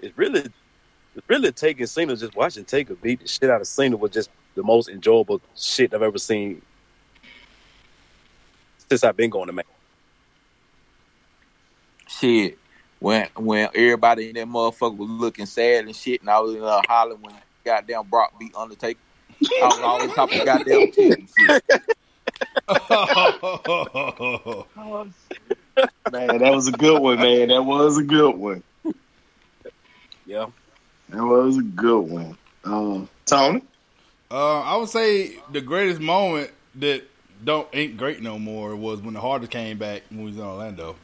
[0.00, 2.16] is really, it's really taking Cena.
[2.16, 5.94] Just watching Taker beat the shit out of Cena was just the most enjoyable shit
[5.94, 6.62] I've ever seen
[8.88, 9.64] since I've been going to man.
[12.08, 12.58] Shit.
[13.00, 16.62] When when everybody in that motherfucker was looking sad and shit, and I was in
[16.64, 18.98] uh, hollering when goddamn Brock beat Undertaker.
[19.62, 21.62] I was always talking goddamn shit and shit.
[26.10, 27.48] Man, that was a good one, man.
[27.48, 28.62] That was a good one.
[30.26, 30.46] Yeah,
[31.08, 32.36] That was a good one.
[32.64, 33.62] Uh, Tony?
[34.30, 37.02] Uh, I would say the greatest moment that
[37.44, 40.42] don't ain't great no more was when the Hardys came back when we was in
[40.42, 40.96] Orlando.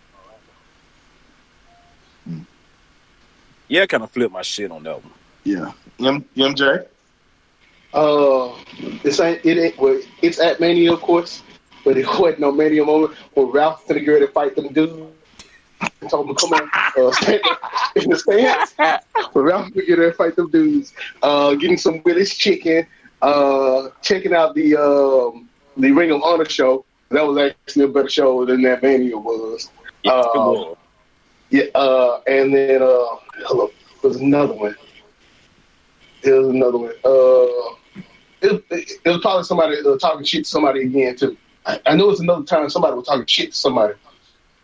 [3.68, 5.12] yeah, I kind of flipped my shit on that one.
[5.44, 5.72] Yeah.
[6.00, 6.86] M- MJ?
[7.94, 8.52] Uh,
[9.02, 9.56] this ain't it.
[9.58, 11.42] Ain't, well, it's at Mania, of course,
[11.84, 15.12] but it wasn't no Mania moment where Ralph finna get ready to fight them dudes.
[15.80, 17.40] I told him to come on, uh, stand
[17.96, 18.74] in the stands.
[19.32, 20.94] Where Ralph finna get ready to fight them dudes.
[21.22, 22.86] Uh, getting some Willis chicken.
[23.22, 26.84] Uh, checking out the um, the Ring of Honor show.
[27.10, 29.70] That was actually a better show than that Mania was.
[30.02, 30.74] It Uh.
[31.50, 33.04] Yeah, uh, and then uh,
[33.62, 33.70] up,
[34.02, 34.74] there's another one.
[36.22, 36.90] There's another one.
[37.04, 38.02] Uh,
[38.42, 41.36] it, it, it was probably somebody uh, talking shit to somebody again too.
[41.66, 43.94] I, I know it's another time somebody was talking shit to somebody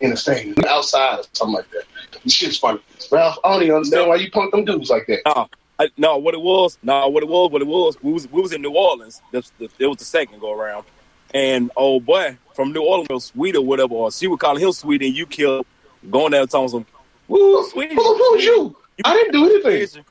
[0.01, 1.83] in the stadium, outside or something like that.
[2.23, 2.79] The shit's funny.
[3.11, 5.21] Ralph, I don't even understand why you punk them dudes like that.
[5.25, 5.49] No,
[5.79, 8.41] I, no, what it was, no, what it was, what it was, we was we
[8.41, 9.21] was in New Orleans.
[9.31, 10.85] This, the, it was the second go around,
[11.33, 15.01] and oh boy, from New Orleans, sweet or whatever, or she would call him sweet,
[15.01, 15.65] and you killed
[16.09, 16.85] going down telling some,
[17.27, 17.91] woo, sweet.
[17.91, 18.75] Who, who was you?
[19.03, 20.03] I didn't do anything.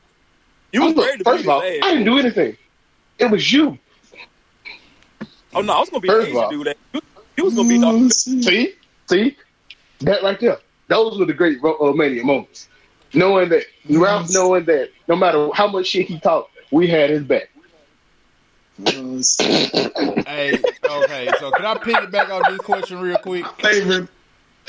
[0.72, 2.56] You was Look, ready to first of all, I didn't do anything.
[3.18, 3.78] It was you.
[5.54, 6.66] Oh no, I was gonna be First the of all- Asian dude.
[6.66, 7.00] That you,
[7.36, 8.74] you was gonna be the See,
[9.08, 9.36] see,
[10.00, 10.58] that right there.
[10.88, 12.68] Those were the great uh, mania moments.
[13.14, 17.22] Knowing that Ralph, knowing that no matter how much shit he talked, we had his
[17.24, 17.50] back.
[18.86, 23.44] Hey, okay, so can I piggyback on this question real quick?
[23.60, 24.08] Favorite?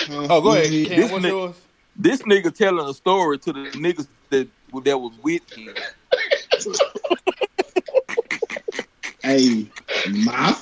[0.09, 0.99] Oh, go ahead, Ken.
[0.99, 1.55] This What's nigga- yours?
[1.95, 4.47] This nigga telling a story to the niggas that
[4.85, 5.73] that was with him.
[9.21, 9.60] Hey, my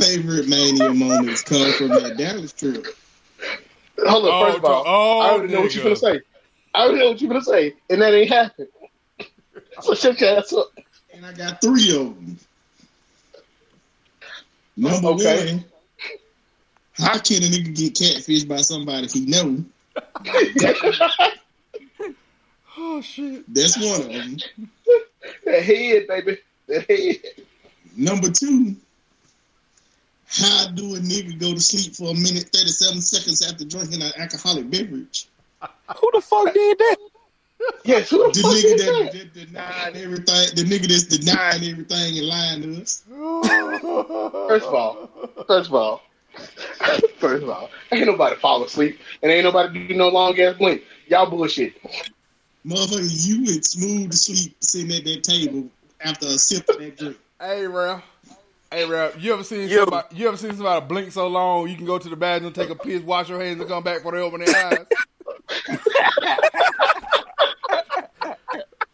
[0.09, 2.85] favorite Mania moments come from that Dallas trip.
[4.05, 6.21] Hold up, Oh, first of all, oh, I already know what you're gonna say.
[6.73, 8.67] I already know what you're gonna say, and that ain't happened.
[9.81, 10.71] So shut your ass up.
[11.13, 12.37] And I got three of them.
[14.75, 15.53] Number Okay.
[15.53, 15.65] one,
[16.93, 19.63] how can a nigga get catfished by somebody he know?
[22.77, 23.43] Oh shit!
[23.53, 24.37] That's one of them.
[25.45, 26.37] that head, baby.
[26.67, 27.17] That head.
[27.97, 28.75] Number two,
[30.29, 34.11] how do a nigga go to sleep for a minute, 37 seconds after drinking an
[34.17, 35.27] alcoholic beverage?
[35.61, 36.97] Who the fuck did that?
[37.83, 39.33] Yes, who the The fuck nigga is that, that?
[39.33, 43.03] that denied everything, the nigga that's denying everything and lying to us.
[44.47, 45.09] First of all,
[45.47, 46.01] first of all,
[47.17, 50.83] first of all, ain't nobody fall asleep, and ain't nobody do no long ass blink.
[51.07, 51.73] Y'all bullshit.
[52.65, 55.69] Motherfucker, you went smooth to sleep sitting at that table
[56.01, 57.17] after a sip of that drink.
[57.41, 58.03] Hey, Ralph.
[58.71, 59.79] Hey, Rap, You ever seen Yo.
[59.79, 60.15] somebody?
[60.15, 62.75] You ever seen somebody blink so long you can go to the bathroom, take a
[62.75, 64.85] piss, wash your hands, and come back before they open their eyes?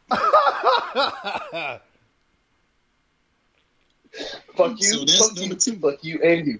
[4.55, 4.87] Fuck you.
[4.87, 5.59] So that's fuck number you.
[5.59, 5.79] two.
[5.79, 6.59] Fuck you and you.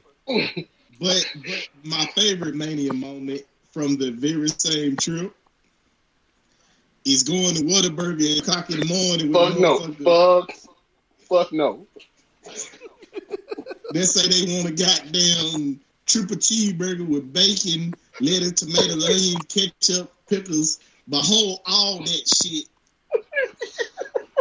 [0.99, 5.34] But, but my favorite mania moment from the very same trip
[7.05, 9.32] is going to Whataburger at o'clock in the morning.
[9.32, 10.47] with Fuck no.
[10.47, 10.51] Fuck.
[11.30, 11.88] Fuck no.
[13.93, 20.80] They say they want a goddamn triple cheeseburger with bacon, lettuce, tomato, onion, ketchup, pickles,
[21.09, 22.68] behold all that shit.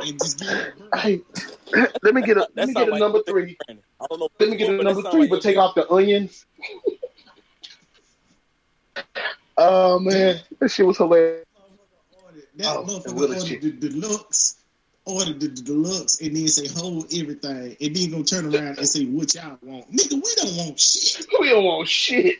[0.03, 0.75] And just get it.
[0.97, 1.21] Hey,
[2.03, 3.57] let me get a let me get a like- number three.
[3.69, 3.75] I
[4.11, 4.29] don't know.
[4.41, 6.45] Let me get a number three, like but take off the onions.
[9.57, 11.45] Oh man, that shit was hilarious.
[12.57, 14.57] That Oh, motherfucker and Willis ordered the deluxe,
[15.07, 19.05] ordered the deluxe, and then say hold everything, and then gonna turn around and say
[19.05, 19.91] what y'all want.
[19.93, 21.27] Nigga, we don't want shit.
[21.41, 22.39] We don't want shit.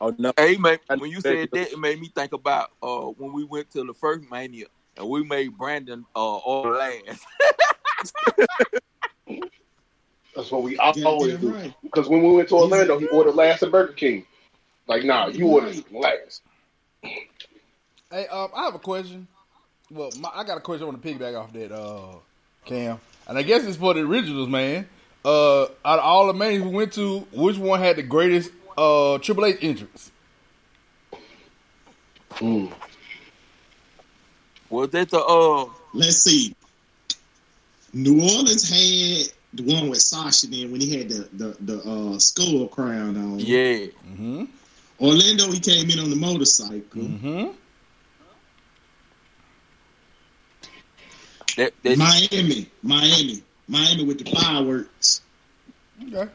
[0.00, 0.32] Oh no.
[0.36, 3.70] Hey man, when you said that, it made me think about uh when we went
[3.72, 7.24] to the first mania and we made Brandon uh order last.
[10.34, 11.52] That's what we always Goddamn do.
[11.52, 11.74] right.
[11.82, 14.26] Because when we went to Orlando, he ordered last at Burger King.
[14.86, 16.42] Like, nah, you ordered last.
[18.10, 19.28] Hey, um, I have a question.
[19.90, 20.84] Well, my, I got a question.
[20.84, 21.72] I want to piggyback off that.
[21.72, 22.16] Uh,
[22.64, 24.88] Cam, and I guess it's for the originals, man.
[25.24, 29.18] Uh, out of all the mains we went to, which one had the greatest uh
[29.18, 30.10] Triple H entrance?
[32.32, 32.72] Mm.
[34.70, 35.66] Was that the uh?
[35.92, 36.54] Let's see.
[37.92, 42.18] New Orleans had the one with Sasha then when he had the the, the uh,
[42.18, 43.38] skull crown on.
[43.38, 44.44] Yeah, Mm-hmm.
[45.00, 47.02] Orlando, he came in on the motorcycle.
[47.02, 47.50] Mm-hmm.
[51.56, 55.20] That that Miami, Miami, Miami with the fireworks
[56.12, 56.30] Okay.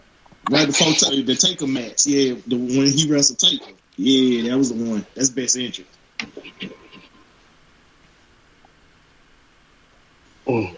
[0.49, 2.05] right before t- the Taker match.
[2.05, 3.71] Yeah, the when he wrestled Taker.
[3.97, 5.05] Yeah, that was the one.
[5.15, 5.89] That's best entrance.
[10.47, 10.75] Mm.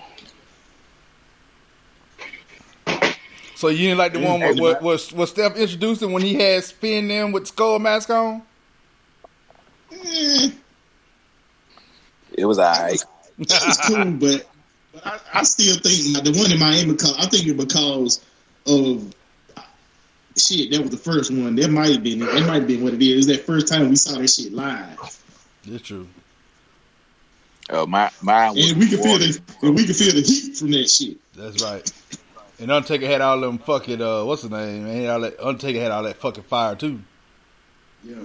[3.55, 6.33] So you didn't like the one with what was was Steph introduced him when he
[6.33, 8.41] had spin them with skull mask on?
[9.91, 10.49] Eh,
[12.33, 13.03] It was alright.
[13.49, 14.47] That was cool, but,
[14.93, 16.95] but I, I still think like, the one in Miami.
[16.95, 18.23] Cause, I think it because
[18.67, 19.13] of
[20.37, 20.71] shit.
[20.71, 21.55] That was the first one.
[21.55, 22.19] That might have been.
[22.19, 23.09] That might have been what it is.
[23.09, 25.23] It was that first time we saw that shit live,
[25.65, 26.07] It's true.
[27.69, 29.39] uh, my mine was and we could feel Warriors.
[29.39, 31.17] the and we could feel the heat from that shit.
[31.35, 31.91] That's right.
[32.59, 34.83] And Undertaker had all them fucking uh, what's the name?
[34.85, 36.99] Man, all that Undertaker had all that fucking fire too.
[38.03, 38.15] Yeah.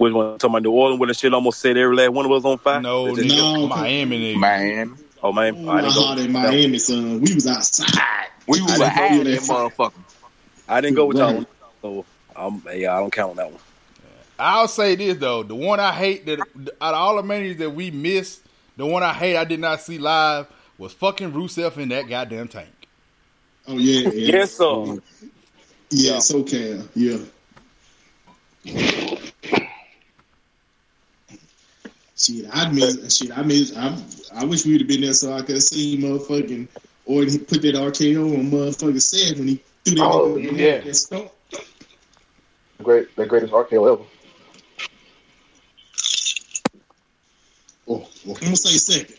[0.00, 0.38] Which one?
[0.38, 2.56] Talking about New Orleans when the shit almost set every last one of us on
[2.56, 2.80] fire?
[2.80, 3.66] No, Is No.
[3.66, 4.38] Miami nigga.
[4.40, 4.92] Miami.
[5.22, 6.12] Oh man, Ooh, I I didn't go.
[6.22, 7.20] in Miami, son.
[7.20, 8.28] We was outside.
[8.46, 9.92] We was didn't go high to that that motherfucker.
[10.66, 11.34] I didn't go with y'all.
[11.34, 11.46] Right.
[11.82, 13.60] So um, yeah, I don't count on that one.
[14.38, 16.38] I'll say this though, the one I hate that
[16.80, 18.40] out of all the manias that we missed,
[18.78, 20.46] the one I hate I did not see live
[20.78, 22.70] was fucking Rusev in that goddamn tank.
[23.68, 24.36] Oh yeah, yeah.
[24.38, 24.96] Yes, sir.
[25.90, 26.80] Yeah, it's okay.
[26.94, 27.18] Yeah.
[32.20, 33.16] Shit, I miss.
[33.16, 33.74] Shit, I miss.
[33.74, 33.96] I,
[34.34, 36.68] I wish we'd have been there so I could have seen motherfucking
[37.06, 40.04] or he put that RKO on motherfucking Seth when he threw that.
[40.04, 40.80] Oh, yeah.
[40.80, 41.30] that stump.
[42.82, 44.02] Great, the greatest RKO ever.
[47.88, 49.16] Oh, oh, I'm gonna say second.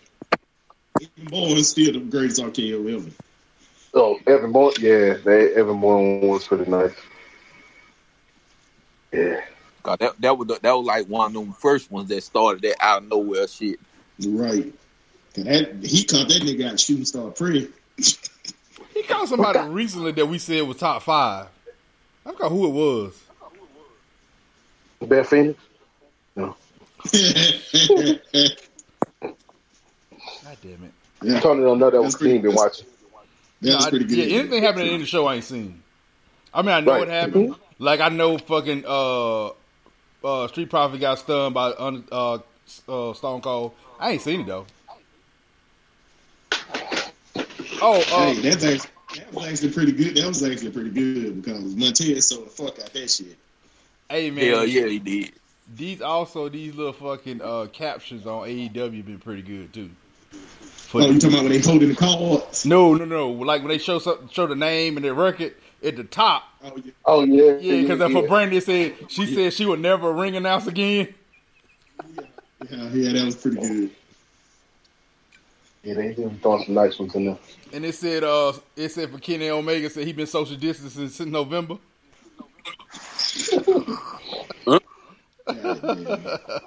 [1.01, 3.09] Evan Bourne is still the greatest RKO ever.
[3.93, 6.93] Oh, Evan Bourne, yeah, they Evan Bourne was pretty nice.
[9.11, 9.41] Yeah,
[9.83, 12.61] Cause that that was the, that was like one of them first ones that started
[12.63, 13.79] that out of nowhere shit.
[14.25, 14.71] Right.
[15.33, 17.69] 'Cause That he caught that nigga out shooting star pretty.
[17.97, 21.47] He caught somebody recently that we said was top five.
[22.25, 23.19] I forgot who it was.
[25.07, 25.59] Bad Phoenix.
[26.35, 26.55] No.
[30.43, 30.91] God damn it.
[31.23, 32.85] yeah, Tony don't know that That's was King been watching.
[33.61, 34.17] that was Nah, pretty good.
[34.17, 35.81] Yeah, anything happening in the show I ain't seen.
[36.53, 36.99] I mean, I know Right.
[36.99, 37.55] what happened.
[37.79, 39.49] Like I know fucking uh,
[40.23, 42.39] uh, Street Profit got stunned by un- uh,
[42.87, 43.73] uh, Stone Cold.
[43.99, 44.65] I ain't seen it though.
[47.83, 50.15] Oh, uh, Hey, that's actually, that was actually pretty good.
[50.15, 53.35] That was actually pretty good because Montez sold the fuck out that shit.
[54.09, 55.31] hey man, Hell yeah, he did.
[55.75, 59.89] these also these little fucking uh, captions on AEW been pretty good too.
[60.31, 62.65] For Oh, you talking about when they holding the cards?
[62.65, 63.29] no, no, no.
[63.31, 65.53] Like when they show something, show the name and the record
[65.83, 66.43] at the top.
[66.63, 66.91] Oh yeah.
[67.05, 68.07] Oh yeah, Yeah, because yeah.
[68.07, 71.13] for Brandi said she said she would never ring announce again.
[72.69, 73.91] Yeah, yeah, that was pretty good.
[75.83, 77.37] Yeah, they been throwing some nice ones in there.
[77.73, 81.31] And it said, uh, it said for Kenny Omega said he been social distancing since
[81.31, 81.77] November.
[84.67, 84.77] Yeah,
[85.47, 86.59] yeah.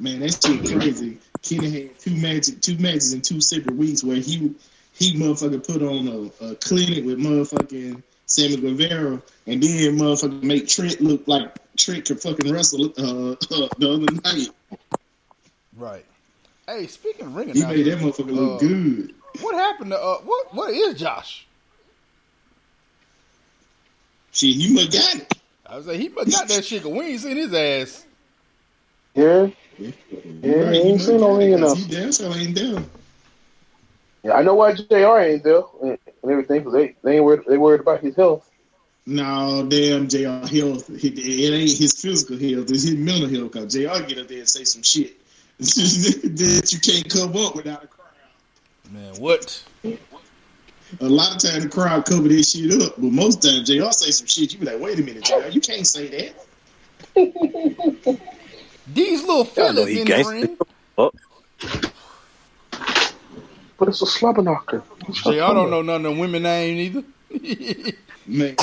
[0.00, 1.18] Man, that shit crazy.
[1.42, 4.54] Kenny had two matches, two matches in two separate weeks where he
[4.98, 10.66] he motherfucking put on a, a clinic with motherfucking Sammy Guevara, and then motherfucking make
[10.68, 13.36] Trent look like Trent could fucking wrestle uh, uh,
[13.78, 14.48] the other night.
[15.76, 16.04] Right.
[16.66, 19.14] Hey, speaking of ring He made that announcers, motherfucker look Uh, good.
[19.40, 20.54] what happened to uh, what?
[20.54, 21.46] What is Josh?
[24.32, 25.34] Shit, he must got it.
[25.66, 26.84] I was like, he must got that shit.
[26.84, 28.04] we ain't seen his ass.
[29.14, 29.90] Yeah, Yeah,
[30.42, 31.76] Yeah, he ain't seen no ring enough.
[31.78, 32.88] He damn sure ain't down.
[34.28, 34.34] Yeah.
[34.34, 34.94] I know why Jr.
[35.18, 38.50] ain't there and, and everything because they they ain't worried they worried about his health.
[39.06, 40.46] No, damn, Jr.
[40.46, 40.90] Health.
[40.90, 43.52] It, it ain't his physical health; it's his mental health.
[43.52, 44.04] Cause Jr.
[44.06, 45.16] get up there and say some shit
[45.58, 48.06] that you can't cover up without a crowd.
[48.92, 49.64] Man, what?
[51.00, 53.90] A lot of times the crowd cover this shit up, but most times Jr.
[53.90, 54.52] say some shit.
[54.52, 55.48] You be like, wait a minute, Jr.
[55.50, 56.34] You can't say that.
[58.94, 60.56] These little fellas he in the ring.
[63.78, 64.82] But it's a slobber knocker.
[65.12, 65.30] Jr.
[65.30, 67.92] don't know none of women name either.
[68.26, 68.56] Man,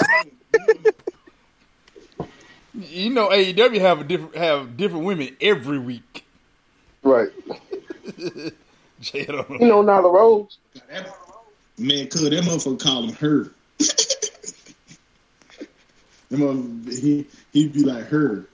[2.75, 6.25] you know, AEW have a different have different women every week.
[7.03, 7.29] Right.
[9.01, 9.45] Jay know.
[9.49, 10.57] You know, Nyla Rose.
[10.89, 11.07] That-
[11.77, 13.51] man, could that motherfucker call him her?
[13.79, 15.67] that
[16.31, 18.47] motherfucker, he he'd be like her.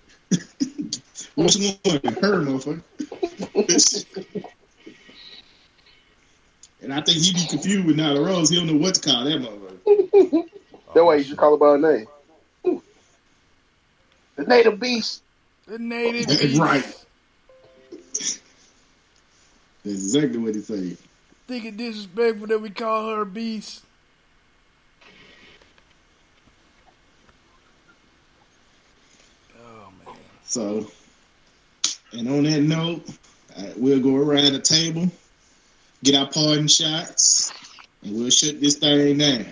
[1.36, 2.04] What's you want?
[2.06, 2.82] Her motherfucker.
[6.82, 8.50] And I think he'd be confused with Nyla Rose.
[8.50, 10.46] He don't know what to call that motherfucker.
[10.94, 12.08] That's way you just call her by her name.
[14.36, 15.22] The native beast.
[15.68, 16.60] The native That's beast.
[16.60, 17.06] right.
[17.92, 18.42] That's
[19.86, 20.98] exactly what he said.
[21.48, 23.84] Think it disrespectful that we call her a beast.
[29.60, 30.16] Oh man.
[30.46, 30.88] So,
[32.14, 33.08] and on that note,
[33.58, 35.12] uh, we'll go around the table,
[36.04, 37.54] get our parting shots,
[38.04, 39.46] and we'll shut this thing down.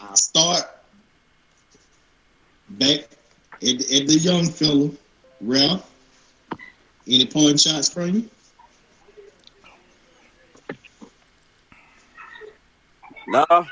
[0.00, 0.64] I'll start
[2.70, 3.00] back
[3.62, 4.90] at, at the young fella,
[5.40, 5.92] Ralph.
[7.08, 8.30] Any parting shots from you?
[13.28, 13.64] Nah,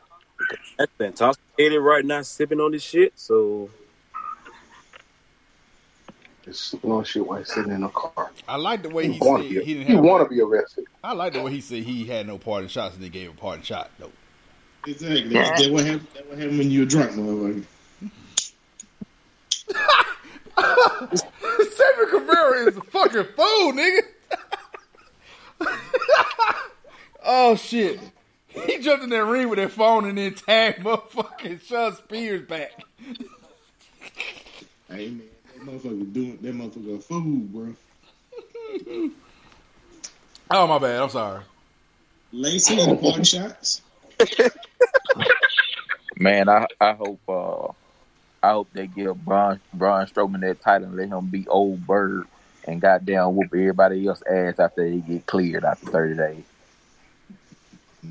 [0.77, 3.13] that's intoxicated right now, sipping on this shit.
[3.17, 3.71] So
[6.45, 8.31] Just sipping on shit while he's sitting in a car.
[8.47, 10.05] I like the way You he want said to be, he didn't you have.
[10.05, 10.85] want to be arrested.
[11.03, 13.33] I like the way he said he had no parting shots and they gave a
[13.35, 14.11] parting shot though.
[14.87, 15.29] Exactly.
[15.31, 16.07] That's, that's what happened.
[16.13, 17.65] That's what happened when you were drunk, motherfucker.
[20.57, 24.01] Sammy Guevara is a fucking fool, nigga.
[27.25, 27.99] oh shit.
[28.49, 32.73] He jumped in that ring with that phone and then tagged motherfucking Shawn Spears back.
[34.89, 35.34] Hey man, that
[35.65, 39.11] motherfucker doing that motherfucker a fool, bro.
[40.51, 41.43] Oh my bad, I'm sorry.
[42.31, 43.81] Lacey, the parting shots?
[46.17, 47.69] Man, I I hope uh
[48.43, 52.27] I hope they give Braun Braun Strowman that title and let him be old bird
[52.65, 56.45] and goddamn whoop everybody else ass after they get cleared after thirty days.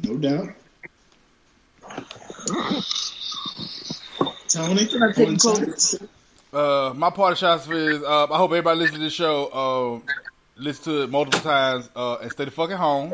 [0.04, 0.50] No doubt.
[4.50, 4.88] Tony,
[6.54, 6.94] Can I take parting a close- shots?
[6.94, 10.12] Uh, my party shots is uh, I hope everybody listen to this show, uh,
[10.58, 13.14] listen to it multiple times, uh, and stay the fucking home.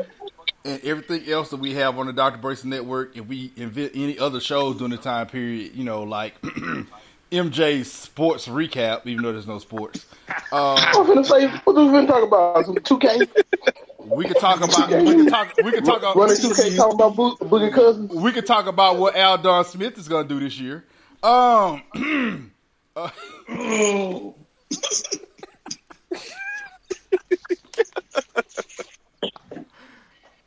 [0.64, 2.38] And everything else that we have on the Dr.
[2.38, 6.38] Brayson Network, if we invent any other shows during the time period, you know, like
[7.32, 10.04] MJ's sports recap, even though there's no sports,
[10.52, 12.66] uh, I was gonna say, what are we been talking about?
[12.66, 13.28] Some 2K?
[14.04, 17.36] we could talk about we could talk we could talk Running 2K talking about Bo-
[17.36, 18.12] Boogie Cousins?
[18.12, 20.84] we could talk about what Aldon Smith is going to do this year.
[21.22, 21.82] Um,
[23.52, 24.34] Oh,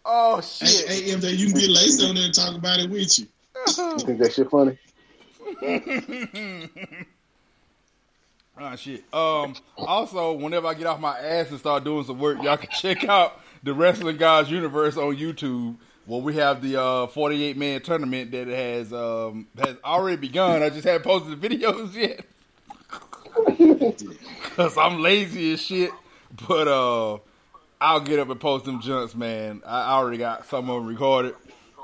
[0.05, 0.87] oh hey, shit.
[0.87, 3.27] hey, MJ, you can get laced on there and talk about it with you.
[3.67, 4.77] You think that shit funny?
[8.55, 9.03] Ah shit.
[9.11, 9.55] Um.
[9.77, 13.03] Also, whenever I get off my ass and start doing some work, y'all can check
[13.03, 18.31] out the Wrestling Gods Universe on YouTube, where we have the uh 48 man tournament
[18.31, 20.61] that has um has already begun.
[20.61, 22.25] I just haven't posted the videos yet
[23.57, 25.91] because I'm lazy as shit.
[26.47, 27.17] But uh,
[27.79, 29.61] I'll get up and post them junks, man.
[29.65, 31.35] I already got some of them recorded.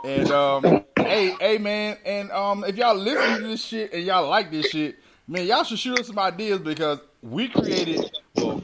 [0.04, 0.64] And um,
[0.98, 4.70] hey, hey, man, and um, if y'all listen to this shit and y'all like this
[4.70, 4.98] shit,
[5.28, 8.10] man, y'all should shoot us some ideas because we created.
[8.36, 8.64] Well,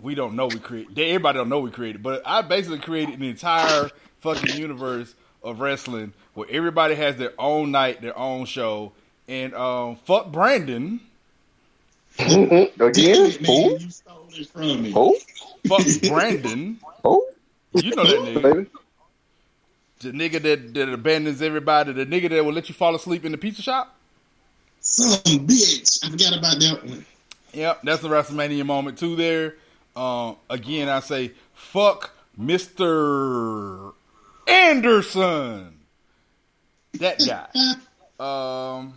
[0.00, 0.98] we don't know we created.
[0.98, 3.90] Everybody don't know we created, but I basically created an entire
[4.20, 8.92] fucking universe of wrestling where everybody has their own night, their own show,
[9.28, 11.00] and um, fuck Brandon,
[12.18, 12.68] Again?
[12.78, 14.92] it, man, you stole it from me.
[14.92, 15.16] Who?
[15.66, 16.78] fuck Brandon.
[17.02, 17.26] Who?
[17.74, 18.42] You know that nigga.
[18.42, 18.66] Baby?
[20.00, 23.32] The nigga that, that abandons everybody, the nigga that will let you fall asleep in
[23.32, 23.96] the pizza shop.
[24.80, 26.04] Some bitch.
[26.04, 27.06] I forgot about that one.
[27.52, 29.16] Yep, that's the WrestleMania moment too.
[29.16, 29.54] There,
[29.96, 33.92] um, again, I say fuck Mister
[34.46, 35.78] Anderson,
[37.00, 37.48] that guy.
[38.78, 38.94] um,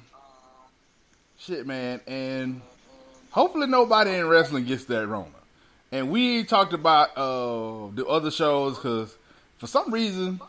[1.38, 2.61] shit, man, and
[3.32, 5.27] hopefully nobody in wrestling gets that Rona.
[5.91, 9.17] And we talked about uh the other shows because
[9.57, 10.39] for some reason,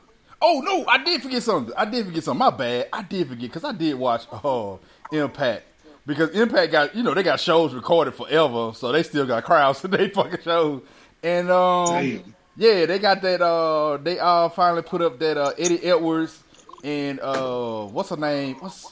[0.42, 1.74] oh no, I did forget something.
[1.76, 2.38] I did forget something.
[2.38, 2.88] My bad.
[2.92, 4.76] I did forget because I did watch uh
[5.12, 5.64] Impact
[6.06, 9.80] because Impact got you know they got shows recorded forever, so they still got crowds
[9.82, 10.82] to they fucking shows.
[11.22, 12.34] And um, Damn.
[12.56, 13.40] yeah, they got that.
[13.42, 16.42] Uh, they all finally put up that uh, Eddie Edwards
[16.82, 18.56] and uh, what's her name?
[18.56, 18.90] What's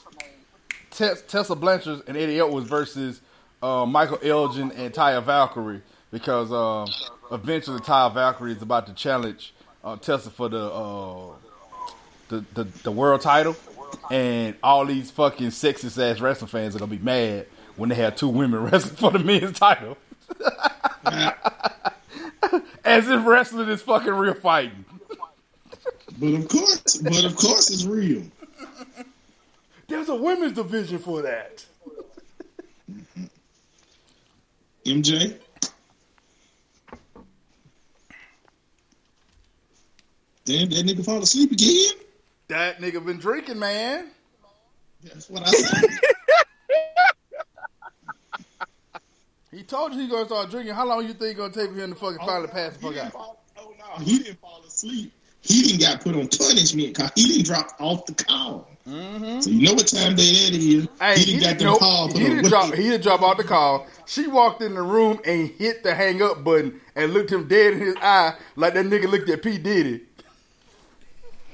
[0.91, 3.21] Tess, Tessa Blanchard and Eddie Edwards versus
[3.63, 6.89] uh, Michael Elgin and Taya Valkyrie because um,
[7.33, 9.53] eventually Taya Valkyrie is about to challenge
[9.85, 11.33] uh, Tessa for the, uh,
[12.29, 13.57] the the the world title,
[14.11, 17.47] and all these fucking sexist ass wrestling fans are gonna be mad
[17.77, 19.97] when they have two women wrestling for the men's title.
[22.85, 24.85] As if wrestling is fucking real fighting.
[26.19, 28.23] But of course, but of course, it's real.
[29.89, 31.65] There's a women's division for that.
[34.89, 35.39] MJ.
[40.45, 41.93] Damn, that nigga fall asleep again.
[42.49, 44.11] That nigga been drinking, man.
[45.03, 45.85] That's what I said.
[49.51, 50.75] He told you he gonna start drinking.
[50.75, 52.79] How long you think it's gonna take for him to fucking oh, finally pass the
[52.79, 53.13] fuck out?
[53.13, 55.13] fall- oh no, he didn't fall asleep.
[55.41, 58.69] He didn't got put on punishment he didn't drop off the call.
[58.89, 59.41] Mm-hmm.
[59.41, 60.89] So you know what time that is.
[61.01, 62.75] Hey, he he, didn't got nope, call he the didn't drop.
[62.75, 63.87] He didn't drop out the call.
[64.07, 67.75] She walked in the room and hit the hang up button and looked him dead
[67.75, 70.01] in his eye like that nigga looked at P Diddy.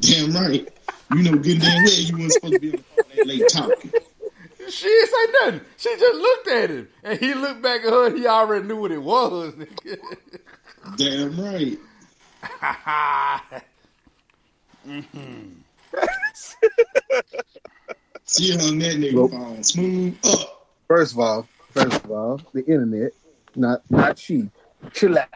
[0.00, 0.68] Damn right.
[1.14, 3.48] You know good damn well you weren't supposed to be on the phone that late
[3.48, 3.92] talking.
[4.68, 5.60] She didn't say nothing.
[5.76, 8.06] She just looked at him and he looked back at her.
[8.06, 9.54] and He already knew what it was.
[10.96, 11.78] Damn right.
[14.86, 15.63] Mm-hmm.
[18.24, 19.30] See on that nigga Nope.
[19.32, 19.62] phone.
[19.62, 20.66] Smooth up.
[20.88, 23.12] First of all, first of all, the internet,
[23.54, 24.48] not not she.
[24.92, 25.28] Chill out.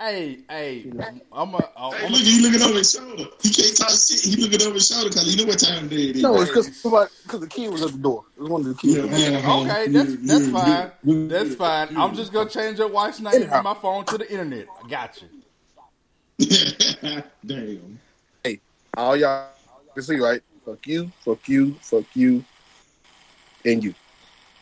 [0.00, 0.92] hey, hey,
[1.32, 1.70] I'm a.
[1.76, 3.24] I'm Hey, a look, he looking over his shoulder.
[3.40, 4.20] He can't talk shit.
[4.20, 6.22] He looking over his shoulder because he know what time day it is.
[6.22, 6.68] No, it's because
[7.22, 8.24] because the key was at the door.
[8.36, 8.96] It was one of the keys.
[8.96, 9.60] Yeah, uh-huh.
[9.62, 10.92] Okay, that's Yeah, that's yeah, fine.
[11.04, 11.88] yeah, That's yeah, fine.
[11.92, 12.02] yeah.
[12.04, 14.66] I'm just gonna change your wife's name from my phone to the internet.
[14.82, 15.28] I got you.
[17.46, 17.98] Damn.
[18.96, 19.48] All y'all
[19.94, 20.42] can see, right?
[20.64, 22.44] Fuck you, fuck you, fuck you,
[23.64, 23.94] and you.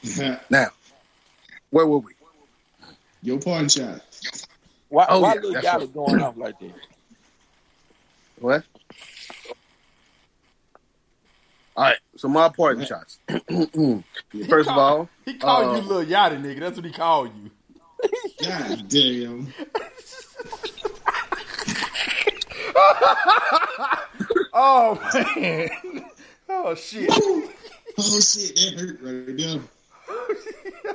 [0.51, 0.67] Now,
[1.71, 2.13] where were we?
[3.23, 4.03] Your pawn shot.
[4.91, 5.95] Why, Oh, why yeah, Lil that's Yachty right.
[5.95, 6.73] going off like that?
[8.39, 8.65] What?
[11.77, 13.19] All right, so my parting shots.
[14.49, 16.61] First of all, He called Uh, you Lil Yachty, nigga.
[16.61, 17.51] That's what he called you.
[18.43, 19.53] God damn.
[24.55, 25.01] Oh
[25.37, 25.69] man.
[26.49, 27.11] Oh shit.
[27.97, 29.61] Oh shit, that hurt right there.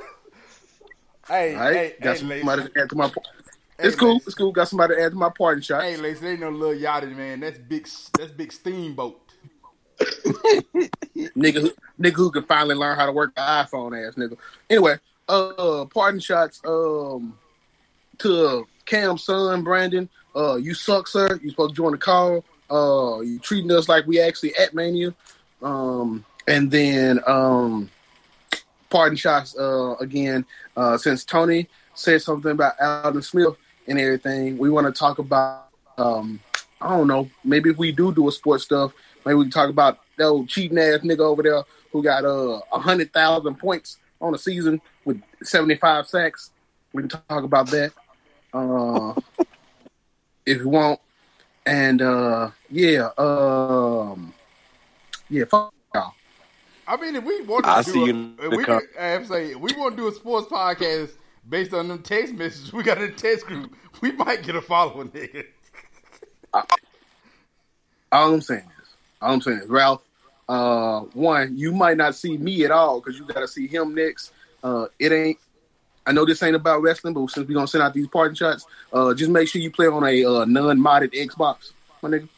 [1.28, 2.38] Hey, all right, hey, got hey, Lace.
[2.40, 3.08] somebody to add to my.
[3.08, 3.22] par-
[3.78, 4.14] Hey, It's cool.
[4.14, 4.26] Lace.
[4.26, 4.52] It's cool.
[4.52, 5.82] Got somebody to add to my parting shot.
[5.82, 7.40] Hey, Lace, they ain't no little Yachty, man.
[7.40, 7.88] That's big.
[8.18, 9.20] That's big steamboat.
[10.00, 14.36] nigga, who, nigga who can finally learn how to work the iPhone, ass nigga.
[14.68, 14.96] Anyway,
[15.28, 16.60] uh, parting shots.
[16.66, 17.38] Um,
[18.18, 20.08] to Cam's son, Brandon.
[20.34, 21.38] Uh, you suck, sir.
[21.42, 22.44] You supposed to join the call.
[22.70, 25.14] Uh, you treating us like we actually at Mania.
[25.62, 27.90] Um, and then um,
[28.88, 29.56] pardon shots.
[29.56, 30.44] Uh, again,
[30.76, 33.56] uh, since Tony said something about Aldon Smith
[33.86, 35.68] and everything, we want to talk about.
[35.98, 36.40] Um,
[36.80, 37.28] I don't know.
[37.44, 38.92] Maybe if we do do a sports stuff,
[39.24, 41.62] maybe we can talk about that old cheating ass nigga over there
[41.92, 46.50] who got uh a hundred thousand points on the season with seventy five sacks.
[46.92, 47.92] We can talk about that
[48.52, 49.14] uh,
[50.46, 51.00] if you want.
[51.66, 54.32] And uh, yeah, um,
[55.28, 56.14] yeah, fuck y'all.
[56.86, 58.80] I mean, if we want I to see do, you a, in if we, com-
[58.80, 61.10] could, I have to say, if we want to do a sports podcast
[61.48, 63.74] based on them text messages we got in the text group.
[64.00, 65.46] We might get a following, nigga.
[68.12, 68.88] All I'm saying is,
[69.22, 70.04] all I'm saying is, Ralph.
[70.48, 73.94] Uh, one, you might not see me at all because you got to see him
[73.94, 74.32] next.
[74.64, 75.38] Uh, it ain't.
[76.10, 78.66] I know this ain't about wrestling, but since we gonna send out these parting shots,
[78.92, 81.70] uh, just make sure you play on a uh, non-modded Xbox,
[82.02, 82.28] my nigga.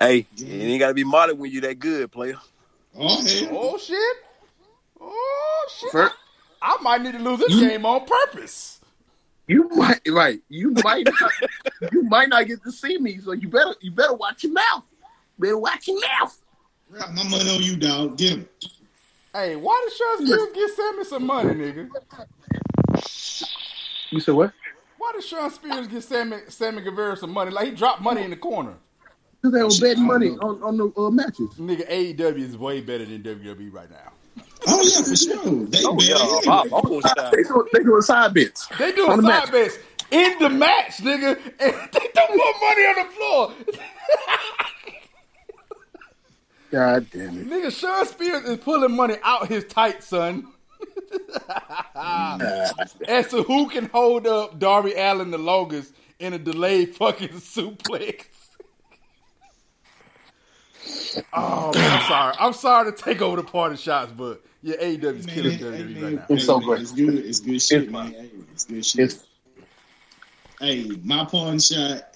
[0.00, 2.34] Hey, it ain't gotta be modded when you that good, player.
[2.98, 3.48] Oh hell.
[3.52, 4.16] Oh shit!
[5.00, 5.92] Oh shit!
[5.92, 6.14] First,
[6.60, 8.80] I might need to lose this You- game on purpose.
[9.46, 10.40] you might right.
[10.48, 11.32] You might not,
[11.92, 14.92] you might not get to see me, so you better you better watch your mouth.
[15.38, 16.36] Better watch your mouth.
[16.90, 18.18] Ralph, my money on you, dog.
[18.18, 18.48] Get him.
[19.38, 21.88] Hey, why did Shawn Spears give Sammy some money, nigga?
[24.10, 24.52] You said what?
[24.96, 27.52] Why did Shawn Spears give Sammy Sammy Guevara some money?
[27.52, 28.74] Like he dropped money in the corner.
[29.40, 31.50] Because they were betting money on on the uh, matches.
[31.56, 34.42] Nigga, AEW is way better than WWE right now.
[34.66, 35.66] Oh yeah, for sure.
[35.66, 36.68] They Oh better yeah, anyway.
[36.68, 37.30] Bob.
[37.30, 38.66] They do, they doing side bits.
[38.76, 39.52] They doing On the side match.
[39.52, 39.78] bets
[40.10, 43.52] in the match, nigga, and they throw more money on the floor.
[46.70, 47.46] God damn it.
[47.48, 50.48] nigga, Shawn Spears is pulling money out his tight, son.
[51.94, 58.24] As to who can hold up Darby Allin the longest in a delayed fucking suplex.
[61.32, 62.34] oh man, I'm sorry.
[62.38, 65.64] I'm sorry to take over the party shots, but yeah, AEW is Man, killing hey,
[65.64, 66.26] WWE man, right now.
[66.36, 66.82] It's so great.
[66.82, 67.14] It's good.
[67.14, 68.12] It's good shit, It's man.
[68.12, 69.00] Hey, it's good shit.
[69.04, 69.26] It's-
[70.60, 72.14] hey, my pawn shot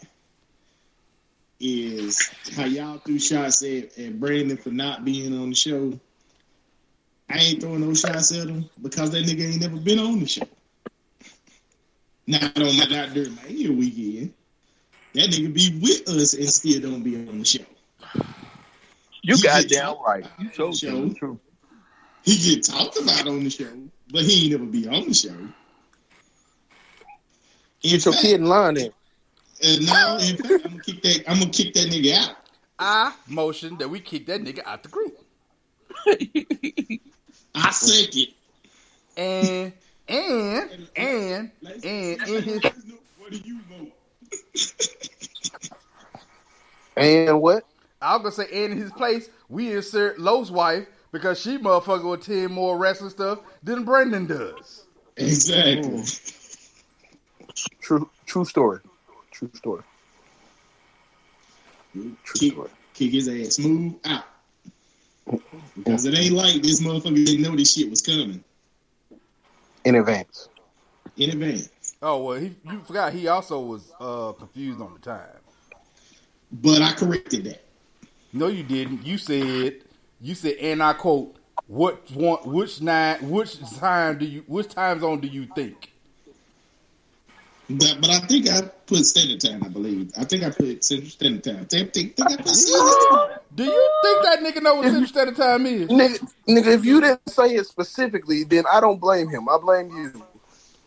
[1.62, 5.98] is how y'all threw shots at, at Brandon for not being on the show.
[7.30, 10.26] I ain't throwing no shots at him because that nigga ain't never been on the
[10.26, 10.42] show.
[12.26, 14.34] Not on my not during Mania weekend.
[15.14, 17.64] That nigga be with us and still don't be on the show.
[19.22, 20.26] You He got get damn talked right.
[20.38, 21.08] You on showed the show.
[21.08, 21.40] the truth.
[22.24, 23.72] He get talked about on the show,
[24.10, 25.30] but he ain't never be on the show.
[25.30, 25.52] In
[27.82, 28.92] Get your kid in line then.
[29.62, 31.24] Uh, now, in fact, I'm gonna kick that.
[31.28, 32.36] I'm gonna kick that nigga out.
[32.78, 35.18] I motion that we kick that nigga out the group.
[37.54, 38.34] I second.
[39.16, 39.72] And
[40.08, 42.62] and and and in his
[43.18, 43.92] What do you vote?
[46.96, 47.64] And what?
[48.00, 52.14] I'm gonna say and in his place, we insert Lowe's wife because she motherfucker will
[52.14, 54.86] attend more wrestling stuff than Brendan does.
[55.16, 56.02] Exactly.
[57.80, 58.80] True true story.
[59.42, 59.82] True story.
[61.92, 62.70] True Kick, story.
[62.94, 64.24] kick his ass Move out.
[65.76, 68.42] Because it ain't like this motherfucker didn't know this shit was coming
[69.84, 70.48] In advance.
[71.16, 71.70] in advance.
[72.00, 75.26] Oh well, he you forgot he also was uh confused on the time.
[76.52, 77.64] But I corrected that.
[78.32, 79.04] No, you didn't.
[79.04, 79.82] You said
[80.20, 81.36] you said, and I quote,
[81.66, 82.38] "What one?
[82.44, 83.28] Which nine?
[83.28, 84.44] Which time do you?
[84.46, 85.91] Which time zone do you think?"
[87.78, 90.12] But, but I think I put standard time, I believe.
[90.18, 91.56] I think I put central standard time.
[91.56, 95.06] I think, think, think I put standard Do you think that nigga know what Central
[95.06, 95.88] Standard Time is?
[95.88, 99.48] Nigga, nigga, if you didn't say it specifically, then I don't blame him.
[99.48, 100.24] I blame you.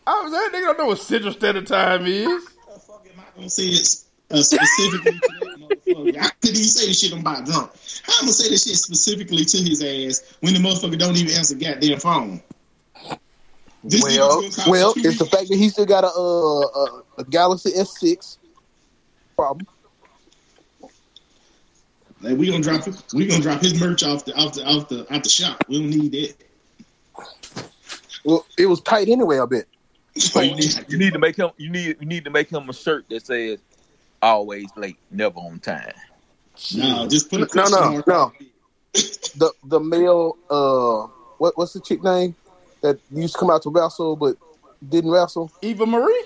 [0.06, 2.26] I was that nigga don't know what Central Standard Time is.
[2.26, 3.96] the fuck am I gonna say it
[4.30, 6.18] uh, specifically to that motherfucker?
[6.20, 7.70] I couldn't even say the shit I'm about drunk.
[8.04, 11.36] How I'm gonna say this shit specifically to his ass when the motherfucker don't even
[11.36, 12.42] answer goddamn phone?
[13.88, 17.70] This Well, well, it's the fact that he still got a uh, a, a Galaxy
[17.70, 18.38] S6
[19.36, 19.66] problem.
[22.20, 22.84] Like we gonna drop.
[23.14, 25.62] We gonna drop his merch off the off the off the out the shop.
[25.68, 26.34] We don't need that.
[28.24, 29.38] Well, it was tight anyway.
[29.38, 29.66] I bet.
[30.16, 31.50] So you need, you need to make him.
[31.56, 33.60] You need you need to make him a shirt that says
[34.20, 35.92] "Always late, never on time."
[36.74, 38.06] no, just put a No, no, mark.
[38.08, 38.32] no.
[38.94, 41.06] The the male uh,
[41.38, 42.34] what what's the chick name
[42.86, 44.36] that used to come out to wrestle but
[44.88, 45.50] didn't wrestle?
[45.62, 46.24] Eva Marie.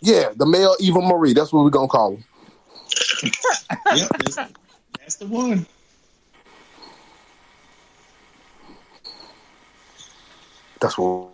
[0.00, 1.32] Yeah, the male Eva Marie.
[1.32, 2.24] That's what we're gonna call him.
[3.94, 4.36] Yep, that's,
[4.98, 5.66] that's the one.
[10.80, 11.28] That's what.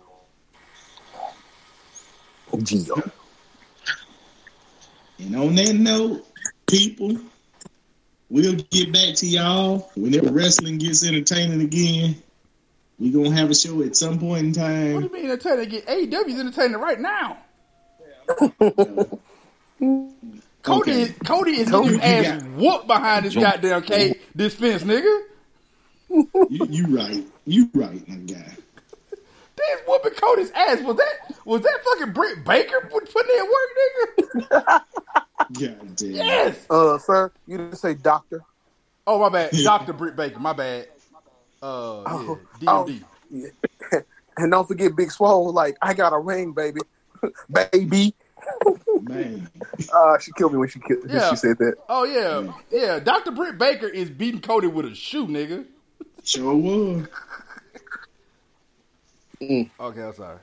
[2.51, 3.11] Gio.
[5.19, 6.25] And on that note,
[6.67, 7.17] people,
[8.29, 12.21] we'll get back to y'all whenever wrestling gets entertaining again.
[12.99, 14.93] We gonna have a show at some point in time.
[14.95, 15.69] What do you mean entertaining?
[15.69, 17.37] Get AEW's entertaining right now.
[20.61, 21.01] Cody, Okay.
[21.03, 24.83] is, Cody is Cody, getting his you ass whooped behind this goddamn cage, this fence,
[24.83, 25.21] nigga.
[26.09, 27.25] You, you right.
[27.45, 28.55] You right, my guy.
[29.11, 30.81] They whooping Cody's ass.
[30.81, 34.81] Was that was that fucking Britt Baker put- putting in work, nigga?
[35.79, 36.11] God damn.
[36.11, 36.65] Yes.
[36.69, 38.41] Uh, sir, you didn't say doctor.
[39.07, 40.39] Oh my bad, Doctor Britt Baker.
[40.39, 40.87] My bad.
[41.61, 42.85] Uh, Oh, yeah, oh.
[43.31, 44.03] DMD.
[44.37, 45.51] And don't forget Big Swole.
[45.51, 46.79] Like I got a ring, baby,
[47.51, 48.13] baby.
[49.01, 49.49] Man.
[49.93, 51.29] Uh, she killed me when she killed, when Yeah.
[51.29, 51.75] she said that.
[51.89, 52.99] Oh yeah, yeah.
[52.99, 55.65] Doctor Britt Baker is beating Cody with a shoe, nigga.
[56.23, 57.07] Sure was.
[59.41, 60.37] Okay, I'm sorry.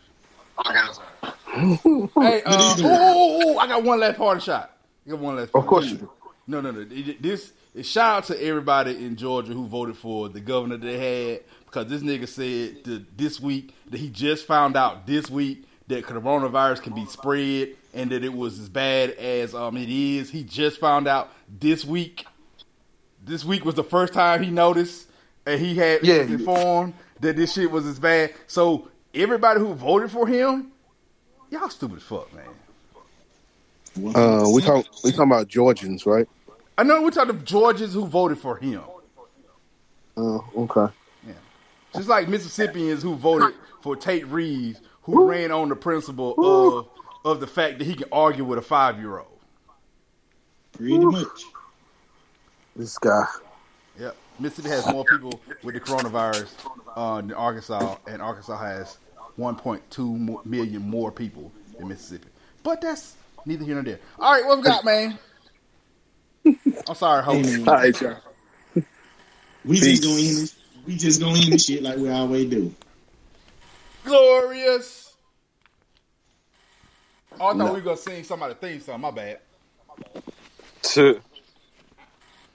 [0.67, 0.79] Okay.
[0.79, 2.09] I'm sorry.
[2.27, 4.77] hey, uh, ooh, ooh, ooh, I got one last party shot.
[5.07, 5.51] I got one last.
[5.55, 6.11] Of course you do.
[6.47, 6.81] No, no, no.
[6.91, 10.99] It- This is shout out to everybody in Georgia who voted for the governor they
[10.99, 15.65] had because this nigga said that this week that he just found out this week
[15.89, 20.31] that coronavirus can be spread and that it was as bad as um it is.
[20.31, 22.27] He just found out this week.
[23.25, 25.09] This week was the first time he noticed
[25.47, 26.19] and he had Yeah.
[26.19, 28.33] was informed that this shit was as bad.
[28.47, 30.73] So everybody who voted for him,
[31.51, 32.47] y'all stupid as fuck, man.
[34.15, 36.29] Uh, we talk we talking about Georgians, right?
[36.79, 38.83] I know we're talking Georgians who voted for him.
[40.17, 40.93] Uh, okay.
[41.27, 41.33] Yeah.
[41.95, 46.89] Just like Mississippians who voted for Tate Reeves, who ran on the principle of
[47.25, 49.39] of the fact that he can argue with a five year old.
[50.73, 51.43] Pretty much.
[52.75, 53.25] This guy.
[53.99, 54.17] Yep.
[54.39, 56.51] Mississippi has more people with the coronavirus
[56.95, 58.99] uh, than Arkansas, and Arkansas has
[59.39, 62.29] 1.2 million more people than Mississippi.
[62.63, 63.17] But that's
[63.47, 63.99] neither here nor there.
[64.19, 65.19] All right, what we got, man?
[66.89, 67.49] I'm sorry, host.
[67.49, 67.69] Amen.
[67.69, 68.17] All right, y'all.
[69.65, 70.01] We Peace.
[70.01, 70.57] just gonna end this.
[70.87, 72.73] We just gonna end this shit like we always do.
[74.05, 75.15] Glorious.
[77.33, 77.65] Oh, I thought No.
[77.67, 79.01] we were gonna sing somebody theme song.
[79.01, 79.39] My bad.
[80.83, 81.21] Tuh.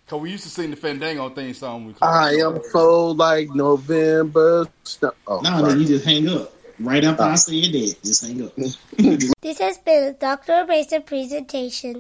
[0.07, 1.85] Cause we used to sing the Fandango theme song.
[1.85, 4.67] when We I am so like November.
[4.83, 5.11] Snow.
[5.27, 5.71] Oh, Nah, sorry.
[5.71, 6.53] then you just hang up.
[6.79, 8.53] Right after I said that, just hang up.
[9.41, 10.53] This has been a Dr.
[10.61, 11.99] Abrasive presentation.